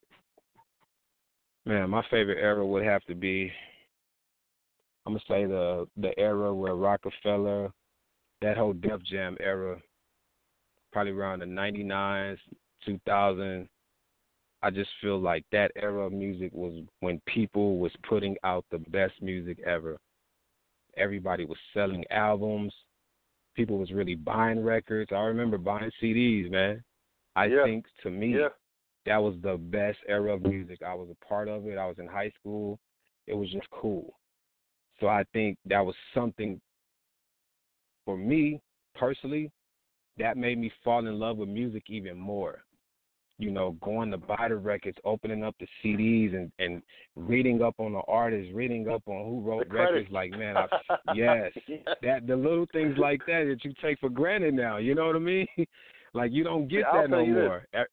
Man, 1.64 1.88
my 1.88 2.02
favorite 2.10 2.38
era 2.38 2.66
would 2.66 2.84
have 2.84 3.02
to 3.04 3.14
be. 3.14 3.50
I'm 5.06 5.12
gonna 5.14 5.24
say 5.28 5.46
the 5.46 5.86
the 5.96 6.18
era 6.18 6.52
where 6.54 6.74
Roc-A-Fella, 6.74 7.72
that 8.42 8.56
whole 8.56 8.72
Def 8.72 9.02
Jam 9.04 9.36
era, 9.40 9.80
probably 10.94 11.12
around 11.12 11.40
the 11.40 11.46
'99s, 11.46 12.38
2000. 12.86 13.68
I 14.62 14.70
just 14.70 14.88
feel 15.02 15.20
like 15.20 15.44
that 15.52 15.72
era 15.76 16.06
of 16.06 16.12
music 16.12 16.50
was 16.54 16.82
when 17.00 17.20
people 17.26 17.76
was 17.76 17.92
putting 18.08 18.34
out 18.44 18.64
the 18.70 18.78
best 18.78 19.12
music 19.20 19.58
ever. 19.66 19.98
Everybody 20.96 21.44
was 21.44 21.58
selling 21.74 22.02
albums 22.10 22.72
people 23.54 23.78
was 23.78 23.92
really 23.92 24.14
buying 24.14 24.62
records. 24.62 25.10
I 25.12 25.20
remember 25.20 25.58
buying 25.58 25.90
CDs, 26.02 26.50
man. 26.50 26.82
I 27.36 27.46
yeah. 27.46 27.64
think 27.64 27.86
to 28.02 28.10
me 28.10 28.36
yeah. 28.38 28.48
that 29.06 29.18
was 29.18 29.34
the 29.42 29.56
best 29.56 29.98
era 30.08 30.34
of 30.34 30.42
music. 30.42 30.80
I 30.86 30.94
was 30.94 31.08
a 31.10 31.24
part 31.24 31.48
of 31.48 31.66
it. 31.66 31.78
I 31.78 31.86
was 31.86 31.98
in 31.98 32.06
high 32.06 32.32
school. 32.38 32.78
It 33.26 33.34
was 33.34 33.50
just 33.50 33.68
cool. 33.70 34.14
So 35.00 35.08
I 35.08 35.24
think 35.32 35.58
that 35.66 35.84
was 35.84 35.94
something 36.14 36.60
for 38.04 38.16
me 38.16 38.60
personally 38.94 39.50
that 40.18 40.36
made 40.36 40.58
me 40.58 40.70
fall 40.82 41.06
in 41.06 41.18
love 41.18 41.38
with 41.38 41.48
music 41.48 41.84
even 41.88 42.16
more 42.16 42.64
you 43.38 43.50
know, 43.50 43.76
going 43.82 44.10
to 44.10 44.16
buy 44.16 44.46
the 44.48 44.56
records, 44.56 44.96
opening 45.04 45.42
up 45.42 45.56
the 45.58 45.66
CDs, 45.82 46.34
and 46.34 46.52
and 46.58 46.82
reading 47.16 47.62
up 47.62 47.74
on 47.78 47.92
the 47.92 48.02
artists, 48.06 48.52
reading 48.54 48.88
up 48.88 49.02
on 49.06 49.26
who 49.26 49.40
wrote 49.40 49.66
records. 49.70 50.08
Like, 50.10 50.30
man, 50.30 50.56
I, 50.56 50.66
yes, 51.14 51.52
that 52.02 52.26
the 52.26 52.36
little 52.36 52.66
things 52.72 52.96
like 52.96 53.20
that 53.26 53.46
that 53.48 53.64
you 53.64 53.72
take 53.82 53.98
for 53.98 54.08
granted 54.08 54.54
now. 54.54 54.76
You 54.76 54.94
know 54.94 55.06
what 55.06 55.16
I 55.16 55.20
mean? 55.20 55.46
like 56.14 56.30
you 56.32 56.44
don't 56.44 56.68
get 56.68 56.80
yeah, 56.92 57.02
that 57.02 57.10
no 57.10 57.20
you 57.20 57.34
more. 57.34 57.66
This. 57.72 57.86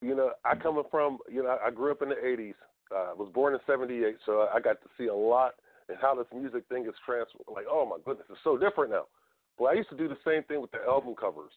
You 0.00 0.14
know, 0.14 0.32
I 0.44 0.54
coming 0.54 0.84
from, 0.90 1.18
you 1.30 1.42
know, 1.42 1.56
I 1.64 1.70
grew 1.70 1.90
up 1.90 2.02
in 2.02 2.08
the 2.08 2.16
'80s. 2.16 2.54
Uh, 2.94 3.14
was 3.16 3.30
born 3.34 3.54
in 3.54 3.60
'78, 3.66 4.16
so 4.24 4.46
I 4.54 4.60
got 4.60 4.80
to 4.82 4.88
see 4.96 5.06
a 5.06 5.14
lot 5.14 5.54
and 5.88 5.98
how 6.00 6.14
this 6.14 6.26
music 6.34 6.64
thing 6.68 6.84
is 6.84 6.94
transferred. 7.04 7.42
Like, 7.52 7.64
oh 7.68 7.86
my 7.86 7.96
goodness, 8.04 8.26
it's 8.30 8.38
so 8.44 8.56
different 8.56 8.92
now. 8.92 9.04
Well, 9.58 9.70
I 9.70 9.74
used 9.74 9.90
to 9.90 9.96
do 9.96 10.08
the 10.08 10.16
same 10.26 10.42
thing 10.44 10.60
with 10.60 10.70
the 10.72 10.80
album 10.86 11.14
covers. 11.14 11.52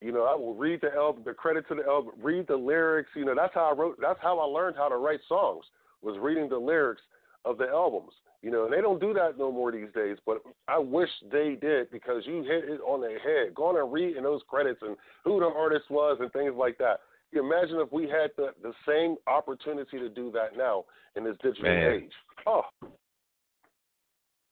You 0.00 0.12
know, 0.12 0.24
I 0.24 0.34
will 0.34 0.54
read 0.54 0.80
the 0.80 0.92
album, 0.94 1.22
the 1.24 1.34
credit 1.34 1.68
to 1.68 1.74
the 1.74 1.84
album, 1.84 2.14
read 2.22 2.46
the 2.48 2.56
lyrics. 2.56 3.10
You 3.14 3.26
know, 3.26 3.34
that's 3.36 3.54
how 3.54 3.70
I 3.70 3.74
wrote. 3.74 3.98
That's 4.00 4.18
how 4.22 4.38
I 4.38 4.44
learned 4.44 4.76
how 4.76 4.88
to 4.88 4.96
write 4.96 5.20
songs. 5.28 5.64
Was 6.02 6.16
reading 6.18 6.48
the 6.48 6.56
lyrics 6.56 7.02
of 7.44 7.58
the 7.58 7.68
albums. 7.68 8.12
You 8.42 8.50
know, 8.50 8.64
and 8.64 8.72
they 8.72 8.80
don't 8.80 9.00
do 9.00 9.12
that 9.12 9.36
no 9.38 9.52
more 9.52 9.70
these 9.70 9.92
days. 9.94 10.16
But 10.24 10.42
I 10.66 10.78
wish 10.78 11.10
they 11.30 11.58
did 11.60 11.90
because 11.90 12.22
you 12.24 12.42
hit 12.42 12.64
it 12.64 12.80
on 12.80 13.02
the 13.02 13.18
head. 13.22 13.54
Going 13.54 13.76
and 13.76 13.92
reading 13.92 14.22
those 14.22 14.40
credits 14.48 14.80
and 14.80 14.96
who 15.24 15.40
the 15.40 15.46
artist 15.46 15.90
was 15.90 16.16
and 16.20 16.32
things 16.32 16.54
like 16.56 16.78
that. 16.78 17.00
You 17.32 17.44
imagine 17.44 17.76
if 17.80 17.92
we 17.92 18.04
had 18.04 18.30
the 18.38 18.52
the 18.62 18.72
same 18.88 19.16
opportunity 19.26 19.98
to 19.98 20.08
do 20.08 20.32
that 20.32 20.56
now 20.56 20.84
in 21.14 21.24
this 21.24 21.36
digital 21.42 21.64
Man. 21.64 21.92
age. 21.92 22.12
Oh, 22.46 22.62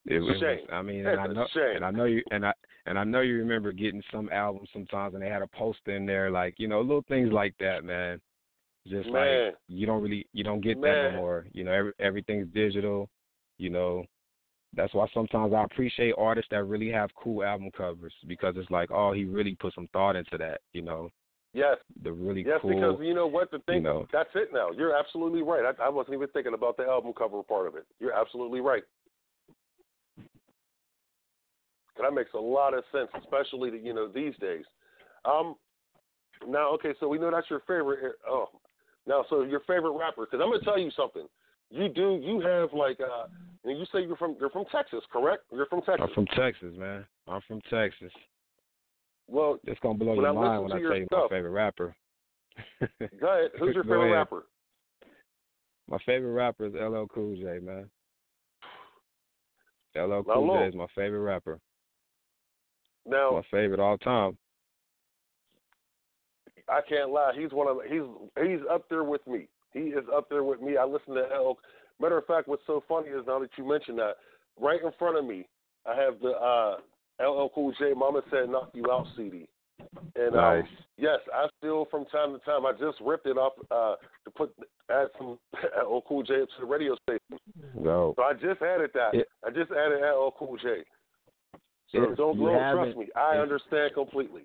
it 0.09 0.21
was. 0.21 0.43
I 0.73 0.83
mean, 0.83 1.07
and 1.07 1.21
I 1.21 1.27
know, 1.27 1.47
and 1.75 1.85
I 1.85 1.91
know 1.91 2.05
you, 2.05 2.23
and 2.31 2.47
I, 2.47 2.53
and 2.87 2.99
I 2.99 3.05
know 3.05 3.21
you 3.21 3.37
remember 3.37 3.73
getting 3.73 4.03
some 4.11 4.31
albums 4.33 4.69
sometimes, 4.73 5.15
and 5.15 5.23
they 5.23 5.29
had 5.29 5.43
a 5.43 5.47
poster 5.49 5.95
in 5.95 6.07
there, 6.07 6.31
like 6.31 6.55
you 6.57 6.67
know, 6.67 6.81
little 6.81 7.05
things 7.09 7.31
like 7.31 7.55
that, 7.61 7.85
man. 7.85 8.21
Just 8.87 9.11
Man. 9.11 9.47
like 9.47 9.55
you 9.69 9.87
don't 9.87 10.03
really, 10.03 10.27
you 10.33 10.45
don't 10.45 10.63
get 10.63 10.81
that 10.81 10.87
Man. 10.87 11.13
no 11.13 11.21
more. 11.21 11.47
You 11.53 11.65
know, 11.65 11.73
every, 11.73 11.93
everything's 12.01 12.49
digital. 12.55 13.11
You 13.59 13.69
know, 13.69 14.05
that's 14.75 14.95
why 14.95 15.07
sometimes 15.13 15.53
I 15.53 15.65
appreciate 15.65 16.15
artists 16.17 16.49
that 16.53 16.65
really 16.65 16.91
have 16.91 17.11
cool 17.15 17.45
album 17.45 17.71
covers 17.77 18.15
because 18.27 18.55
it's 18.57 18.71
like, 18.71 18.91
oh, 18.91 19.13
he 19.13 19.25
really 19.25 19.57
put 19.57 19.75
some 19.75 19.89
thought 19.93 20.17
into 20.17 20.39
that. 20.39 20.63
You 20.73 20.83
know, 20.83 21.11
yes. 21.53 21.77
the 22.03 22.13
really 22.13 22.45
Yes, 22.47 22.61
cool. 22.63 22.71
because 22.71 22.97
you 23.03 23.13
know 23.13 23.27
what 23.27 23.51
the 23.51 23.59
thing. 23.67 23.77
you 23.77 23.83
know. 23.83 24.07
That's 24.11 24.31
it 24.35 24.49
now. 24.55 24.71
You're 24.71 24.97
absolutely 24.97 25.43
right. 25.43 25.65
I, 25.65 25.85
I 25.85 25.89
wasn't 25.91 26.15
even 26.15 26.29
thinking 26.29 26.55
about 26.55 26.79
the 26.79 26.85
album 26.85 27.13
cover 27.13 27.43
part 27.43 27.67
of 27.67 27.75
it. 27.75 27.85
You're 28.01 28.19
absolutely 28.19 28.61
right. 28.61 28.85
And 30.17 30.27
that 32.03 32.15
makes 32.15 32.31
a 32.35 32.39
lot 32.39 32.75
of 32.75 32.85
sense, 32.93 33.09
especially 33.19 33.79
you 33.83 33.95
know 33.95 34.09
these 34.09 34.35
days. 34.41 34.65
Um, 35.25 35.55
now, 36.47 36.71
okay, 36.75 36.95
so 37.01 37.09
we 37.09 37.19
know 37.19 37.31
that's 37.31 37.51
your 37.51 37.61
favorite. 37.61 38.17
Oh, 38.29 38.49
now, 39.07 39.25
so 39.31 39.43
your 39.43 39.61
favorite 39.61 39.93
rapper? 39.99 40.27
Because 40.27 40.41
I'm 40.43 40.51
gonna 40.51 40.65
tell 40.65 40.79
you 40.79 40.91
something. 40.97 41.27
You 41.71 41.89
do. 41.89 42.21
You 42.23 42.41
have 42.41 42.73
like. 42.73 43.01
uh 43.01 43.27
and 43.65 43.79
You 43.79 43.85
say 43.93 44.03
you're 44.03 44.17
from. 44.17 44.37
You're 44.39 44.51
from 44.51 44.65
Texas, 44.73 45.01
correct? 45.13 45.43
You're 45.53 45.67
from 45.67 45.81
Texas. 45.81 46.01
I'm 46.09 46.15
from 46.15 46.27
Texas, 46.27 46.75
man. 46.77 47.05
I'm 47.27 47.41
from 47.47 47.61
Texas. 47.71 48.13
Well, 49.27 49.59
It's 49.65 49.81
gonna 49.81 49.99
blow 49.99 50.15
your 50.15 50.33
mind 50.33 50.63
when 50.63 50.73
I 50.73 50.81
tell 50.81 50.97
you 50.97 51.07
my 51.11 51.27
favorite 51.29 51.51
rapper. 51.51 51.95
go 52.81 52.87
ahead. 53.29 53.51
Who's 53.59 53.75
your 53.75 53.85
favorite 53.85 54.07
ahead. 54.07 54.13
rapper? 54.13 54.47
My 55.91 55.99
favorite 56.07 56.33
rapper 56.33 56.67
is 56.67 56.75
LL 56.75 57.05
Cool 57.13 57.37
J, 57.37 57.59
man. 57.61 57.91
LL 59.97 60.23
Cool. 60.23 60.59
J 60.59 60.69
is 60.69 60.75
my 60.75 60.87
favorite 60.95 61.21
rapper. 61.21 61.61
Now, 63.09 63.31
My 63.33 63.43
favorite 63.51 63.81
all 63.81 63.97
time. 63.99 64.37
I 66.69 66.81
can't 66.87 67.11
lie. 67.11 67.33
He's 67.39 67.53
one 67.53 67.67
of 67.69 67.79
he's 67.89 68.03
he's 68.47 68.61
up 68.71 68.89
there 68.91 69.05
with 69.05 69.27
me. 69.27 69.49
He 69.73 69.81
is 69.81 70.05
up 70.15 70.29
there 70.29 70.45
with 70.45 70.61
me. 70.61 70.77
I 70.77 70.85
listen 70.85 71.15
to 71.15 71.25
L. 71.35 71.59
Matter 72.01 72.19
of 72.19 72.27
fact, 72.27 72.47
what's 72.49 72.63
so 72.67 72.83
funny 72.89 73.09
is 73.09 73.25
now 73.27 73.39
that 73.39 73.51
you 73.57 73.67
mentioned 73.67 73.99
that, 73.99 74.17
right 74.61 74.81
in 74.83 74.91
front 74.99 75.17
of 75.19 75.25
me, 75.25 75.47
I 75.87 75.95
have 75.97 76.21
the 76.21 76.31
uh, 76.31 76.77
LL 77.27 77.49
Cool 77.55 77.73
J 77.79 77.93
"Mama 77.97 78.21
Said 78.31 78.51
Knock 78.51 78.71
You 78.75 78.85
Out" 78.91 79.07
CD. 79.17 79.49
And 80.17 80.35
Nice. 80.35 80.63
um, 80.65 80.69
yes, 80.99 81.19
I 81.33 81.47
still 81.59 81.87
from 81.91 82.05
time 82.07 82.33
to 82.33 82.39
time 82.45 82.67
I 82.67 82.73
just 82.73 83.01
ripped 83.01 83.27
it 83.27 83.39
off 83.39 83.53
uh, 83.71 83.95
to 84.25 84.31
put 84.37 84.55
add 84.91 85.07
some 85.17 85.39
LL 85.89 86.01
Cool 86.07 86.23
J 86.23 86.35
to 86.35 86.47
the 86.61 86.67
radio 86.67 86.97
station. 86.97 87.41
No. 87.75 88.13
So 88.17 88.23
I 88.25 88.35
just 88.35 88.61
added 88.61 88.91
that. 88.95 89.15
It- 89.15 89.29
I 89.47 89.51
just 89.51 89.71
added 89.71 90.01
LL 90.03 90.35
Cool 90.39 90.57
J. 90.59 90.83
So 91.93 92.01
don't, 92.01 92.17
don't 92.17 92.37
trust 92.37 92.97
me. 92.97 93.09
I 93.17 93.37
understand 93.37 93.95
completely. 93.95 94.43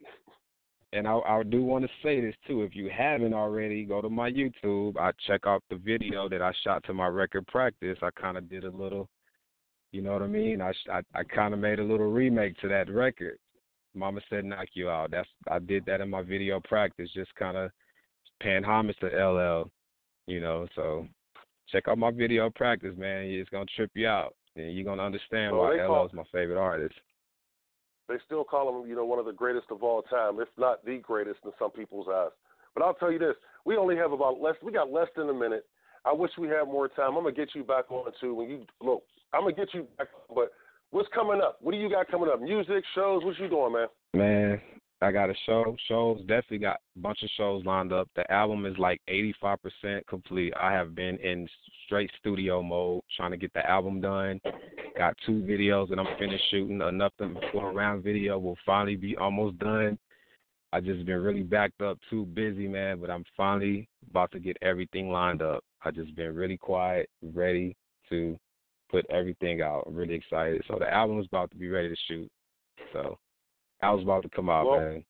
And 0.93 1.07
I, 1.07 1.17
I 1.17 1.43
do 1.43 1.63
want 1.63 1.83
to 1.83 1.89
say 2.03 2.21
this 2.21 2.35
too. 2.47 2.61
If 2.61 2.75
you 2.75 2.89
haven't 2.95 3.33
already, 3.33 3.83
go 3.83 4.01
to 4.01 4.09
my 4.09 4.31
YouTube. 4.31 4.97
I 4.97 5.11
check 5.27 5.41
out 5.45 5.63
the 5.69 5.75
video 5.75 6.29
that 6.29 6.41
I 6.41 6.53
shot 6.63 6.83
to 6.85 6.93
my 6.93 7.07
record 7.07 7.47
practice. 7.47 7.97
I 8.01 8.09
kind 8.11 8.37
of 8.37 8.47
did 8.49 8.63
a 8.63 8.69
little, 8.69 9.09
you 9.91 10.01
know 10.01 10.13
what 10.13 10.21
I 10.21 10.27
mean? 10.27 10.61
I 10.61 10.71
I, 10.91 11.01
I 11.15 11.23
kind 11.23 11.53
of 11.53 11.59
made 11.59 11.79
a 11.79 11.83
little 11.83 12.11
remake 12.11 12.57
to 12.61 12.67
that 12.69 12.89
record. 12.89 13.37
Mama 13.95 14.21
said 14.29 14.45
knock 14.45 14.67
you 14.73 14.89
out. 14.89 15.11
That's 15.11 15.29
I 15.49 15.59
did 15.59 15.85
that 15.85 16.01
in 16.01 16.09
my 16.09 16.21
video 16.21 16.59
practice, 16.59 17.09
just 17.13 17.33
kind 17.35 17.57
of 17.57 17.71
paying 18.41 18.63
homage 18.63 18.97
to 18.99 19.07
LL. 19.07 19.69
You 20.27 20.41
know, 20.41 20.67
so 20.75 21.07
check 21.69 21.87
out 21.87 21.97
my 21.97 22.11
video 22.11 22.49
practice, 22.51 22.95
man. 22.97 23.25
It's 23.25 23.49
gonna 23.49 23.65
trip 23.75 23.91
you 23.95 24.07
out, 24.07 24.35
and 24.55 24.73
you're 24.75 24.85
gonna 24.85 25.03
understand 25.03 25.55
why 25.57 25.75
LL 25.75 26.05
is 26.05 26.13
my 26.13 26.23
favorite 26.31 26.59
artist. 26.59 26.95
They 28.07 28.15
still 28.25 28.43
call 28.43 28.69
him, 28.69 28.89
you 28.89 28.95
know, 28.95 29.05
one 29.05 29.19
of 29.19 29.25
the 29.25 29.33
greatest 29.33 29.67
of 29.71 29.83
all 29.83 30.01
time, 30.03 30.39
if 30.39 30.47
not 30.57 30.83
the 30.85 30.97
greatest 30.99 31.39
in 31.45 31.51
some 31.57 31.71
people's 31.71 32.07
eyes. 32.13 32.31
But 32.73 32.83
I'll 32.83 32.93
tell 32.95 33.11
you 33.11 33.19
this: 33.19 33.35
we 33.65 33.77
only 33.77 33.95
have 33.95 34.11
about 34.11 34.41
less. 34.41 34.55
We 34.63 34.71
got 34.71 34.91
less 34.91 35.07
than 35.15 35.29
a 35.29 35.33
minute. 35.33 35.65
I 36.05 36.11
wish 36.11 36.31
we 36.37 36.47
had 36.47 36.65
more 36.65 36.87
time. 36.87 37.15
I'm 37.15 37.23
gonna 37.23 37.31
get 37.31 37.49
you 37.55 37.63
back 37.63 37.89
on 37.91 38.11
too. 38.19 38.33
When 38.33 38.49
you 38.49 38.65
look, 38.81 39.03
I'm 39.33 39.41
gonna 39.41 39.53
get 39.53 39.73
you 39.73 39.87
back. 39.97 40.07
But 40.33 40.51
what's 40.91 41.07
coming 41.13 41.39
up? 41.41 41.57
What 41.61 41.71
do 41.71 41.77
you 41.77 41.89
got 41.89 42.09
coming 42.09 42.29
up? 42.31 42.41
Music, 42.41 42.83
shows? 42.95 43.23
What 43.23 43.37
you 43.39 43.47
doing, 43.47 43.73
man? 43.73 43.87
Man, 44.13 44.61
I 45.03 45.11
got 45.11 45.29
a 45.29 45.35
show. 45.45 45.75
Shows 45.87 46.19
definitely 46.21 46.59
got 46.59 46.77
a 46.95 46.99
bunch 46.99 47.23
of 47.23 47.29
shows 47.35 47.65
lined 47.65 47.91
up. 47.91 48.07
The 48.15 48.29
album 48.31 48.65
is 48.65 48.77
like 48.77 49.01
85% 49.09 50.07
complete. 50.07 50.53
I 50.59 50.71
have 50.71 50.95
been 50.95 51.17
in 51.17 51.47
straight 51.85 52.09
studio 52.19 52.63
mode 52.63 53.01
trying 53.17 53.31
to 53.31 53.37
get 53.37 53.53
the 53.53 53.69
album 53.69 53.99
done. 53.99 54.39
Got 54.97 55.17
two 55.25 55.43
videos 55.43 55.89
that 55.89 55.99
I'm 55.99 56.17
finished 56.17 56.43
shooting. 56.49 56.81
Enough 56.81 57.11
to 57.17 57.33
for 57.51 57.69
a 57.69 57.73
round 57.73 58.03
video 58.03 58.39
will 58.39 58.57
finally 58.65 58.95
be 58.95 59.17
almost 59.17 59.59
done. 59.59 59.97
I 60.71 60.79
just 60.79 61.05
been 61.05 61.21
really 61.21 61.43
backed 61.43 61.81
up, 61.81 61.99
too 62.09 62.25
busy, 62.27 62.67
man. 62.67 62.99
But 62.99 63.09
I'm 63.09 63.25
finally 63.35 63.89
about 64.09 64.31
to 64.31 64.39
get 64.39 64.57
everything 64.61 65.11
lined 65.11 65.41
up. 65.41 65.63
I 65.83 65.91
just 65.91 66.15
been 66.15 66.33
really 66.33 66.57
quiet, 66.57 67.09
ready 67.21 67.75
to 68.09 68.37
put 68.89 69.05
everything 69.09 69.61
out. 69.61 69.83
I'm 69.85 69.95
really 69.95 70.15
excited. 70.15 70.63
So 70.67 70.77
the 70.79 70.91
album 70.91 71.19
is 71.19 71.25
about 71.25 71.51
to 71.51 71.57
be 71.57 71.67
ready 71.67 71.89
to 71.89 71.95
shoot. 72.07 72.29
So 72.93 73.17
album's 73.83 74.03
about 74.05 74.23
to 74.23 74.29
come 74.29 74.49
out, 74.49 74.65
Well, 74.65 74.79
man. 74.79 75.03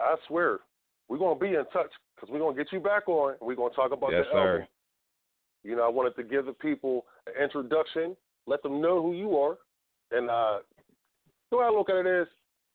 I 0.00 0.16
swear, 0.28 0.60
we're 1.08 1.18
gonna 1.18 1.38
be 1.38 1.48
in 1.48 1.64
touch 1.72 1.90
because 2.14 2.30
we're 2.30 2.38
gonna 2.40 2.56
get 2.56 2.72
you 2.72 2.80
back 2.80 3.08
on. 3.08 3.32
and 3.32 3.40
We're 3.46 3.54
gonna 3.56 3.74
talk 3.74 3.92
about 3.92 4.10
Yes, 4.12 4.24
the 4.32 4.38
album. 4.38 4.60
sir. 4.62 4.68
You 5.64 5.76
know, 5.76 5.84
I 5.84 5.88
wanted 5.88 6.16
to 6.16 6.24
give 6.24 6.46
the 6.46 6.52
people 6.54 7.06
an 7.26 7.34
introduction, 7.42 8.16
let 8.46 8.62
them 8.62 8.80
know 8.80 9.00
who 9.00 9.12
you 9.14 9.38
are, 9.38 9.58
and 10.10 10.28
uh, 10.28 10.58
the 11.50 11.56
way 11.58 11.64
I 11.64 11.70
look 11.70 11.88
at 11.88 11.96
it 11.96 12.06
is, 12.06 12.26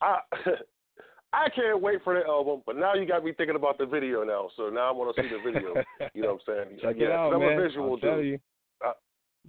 I 0.02 0.20
I 1.34 1.50
can't 1.50 1.82
wait 1.82 2.02
for 2.06 2.18
the 2.18 2.26
album, 2.26 2.62
but 2.66 2.78
now 2.78 2.94
you 2.94 3.06
got 3.06 3.24
me 3.26 3.34
thinking 3.34 3.58
about 3.58 3.78
the 3.78 3.86
video 3.86 4.24
now. 4.24 4.50
So 4.56 4.70
now 4.70 4.88
I 4.88 4.92
want 4.92 5.14
to 5.16 5.22
see 5.22 5.28
the 5.28 5.40
video. 5.44 5.74
you 6.14 6.22
know 6.22 6.36
what 6.36 6.42
I'm 6.56 6.68
saying? 6.70 6.80
Check 6.82 6.96
yeah, 6.98 7.08
it 7.08 7.12
out, 7.12 7.34
I'm 7.34 7.40
man. 7.42 7.60
a 7.60 7.62
visual 7.62 7.92
I'll 7.92 7.98
tell 7.98 8.16
dude. 8.18 8.26
you. 8.26 8.40
Uh, 8.86 8.94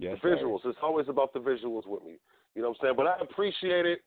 Yes, 0.00 0.18
the 0.22 0.28
sir. 0.30 0.36
visuals. 0.36 0.60
It's 0.64 0.78
always 0.82 1.08
about 1.08 1.32
the 1.32 1.40
visuals 1.40 1.86
with 1.86 2.04
me. 2.04 2.18
You 2.54 2.62
know 2.62 2.68
what 2.70 2.78
I'm 2.82 2.86
saying? 2.86 2.94
But 2.96 3.06
I 3.06 3.18
appreciate 3.20 3.84
it. 3.86 4.00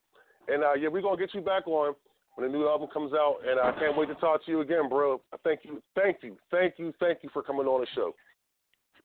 And 0.48 0.64
uh, 0.64 0.74
yeah, 0.74 0.90
we're 0.90 1.02
gonna 1.02 1.18
get 1.18 1.34
you 1.34 1.42
back 1.42 1.68
on 1.68 1.96
when 2.36 2.52
the 2.52 2.58
new 2.58 2.68
album 2.68 2.90
comes 2.94 3.14
out, 3.14 3.38
and 3.48 3.60
I 3.60 3.72
can't 3.80 3.98
wait 3.98 4.08
to 4.08 4.16
talk 4.16 4.46
to 4.46 4.52
you 4.52 4.62
again, 4.62 4.90
bro. 4.90 5.22
Thank 5.44 5.62
you, 5.64 5.82
thank 5.96 6.18
you, 6.22 6.38
thank 6.50 6.76
you, 6.78 6.94
thank 7.00 7.20
you 7.22 7.30
for 7.34 7.44
coming 7.44 7.68
on 7.68 7.82
the 7.82 7.88
show. 7.94 8.14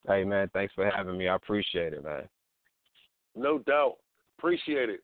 Hey, 0.07 0.25
man, 0.25 0.49
thanks 0.53 0.72
for 0.75 0.88
having 0.88 1.18
me. 1.18 1.29
I 1.29 1.35
appreciate 1.35 1.92
it, 1.92 2.05
man. 2.05 2.22
No 3.35 3.59
doubt, 3.59 3.96
appreciate 4.38 4.88
it. 4.88 5.01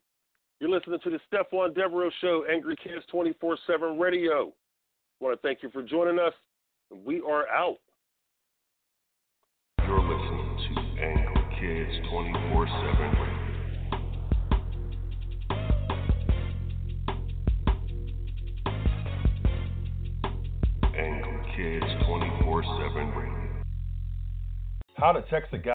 You're 0.60 0.70
listening 0.70 1.00
to 1.02 1.10
the 1.10 1.18
Stephon 1.30 1.74
Devereux 1.74 2.10
Show, 2.20 2.44
Angry 2.50 2.76
Kids 2.76 3.04
24/7 3.12 3.98
Radio. 3.98 4.52
Want 5.18 5.40
to 5.40 5.46
thank 5.46 5.62
you 5.62 5.70
for 5.70 5.82
joining 5.82 6.18
us. 6.18 6.32
We 7.04 7.20
are 7.20 7.48
out. 7.48 7.78
You're 9.84 10.00
listening 10.00 10.58
to 10.68 10.80
Angry 11.02 11.32
Kids 11.58 12.08
24 12.10 12.66
7 12.66 13.20
Radio. 13.20 13.31
Kids 21.56 21.84
24 22.06 22.62
7 22.64 23.14
Radio. 23.14 23.62
How 24.96 25.12
to 25.12 25.20
text 25.30 25.52
a 25.52 25.58
guy. 25.58 25.70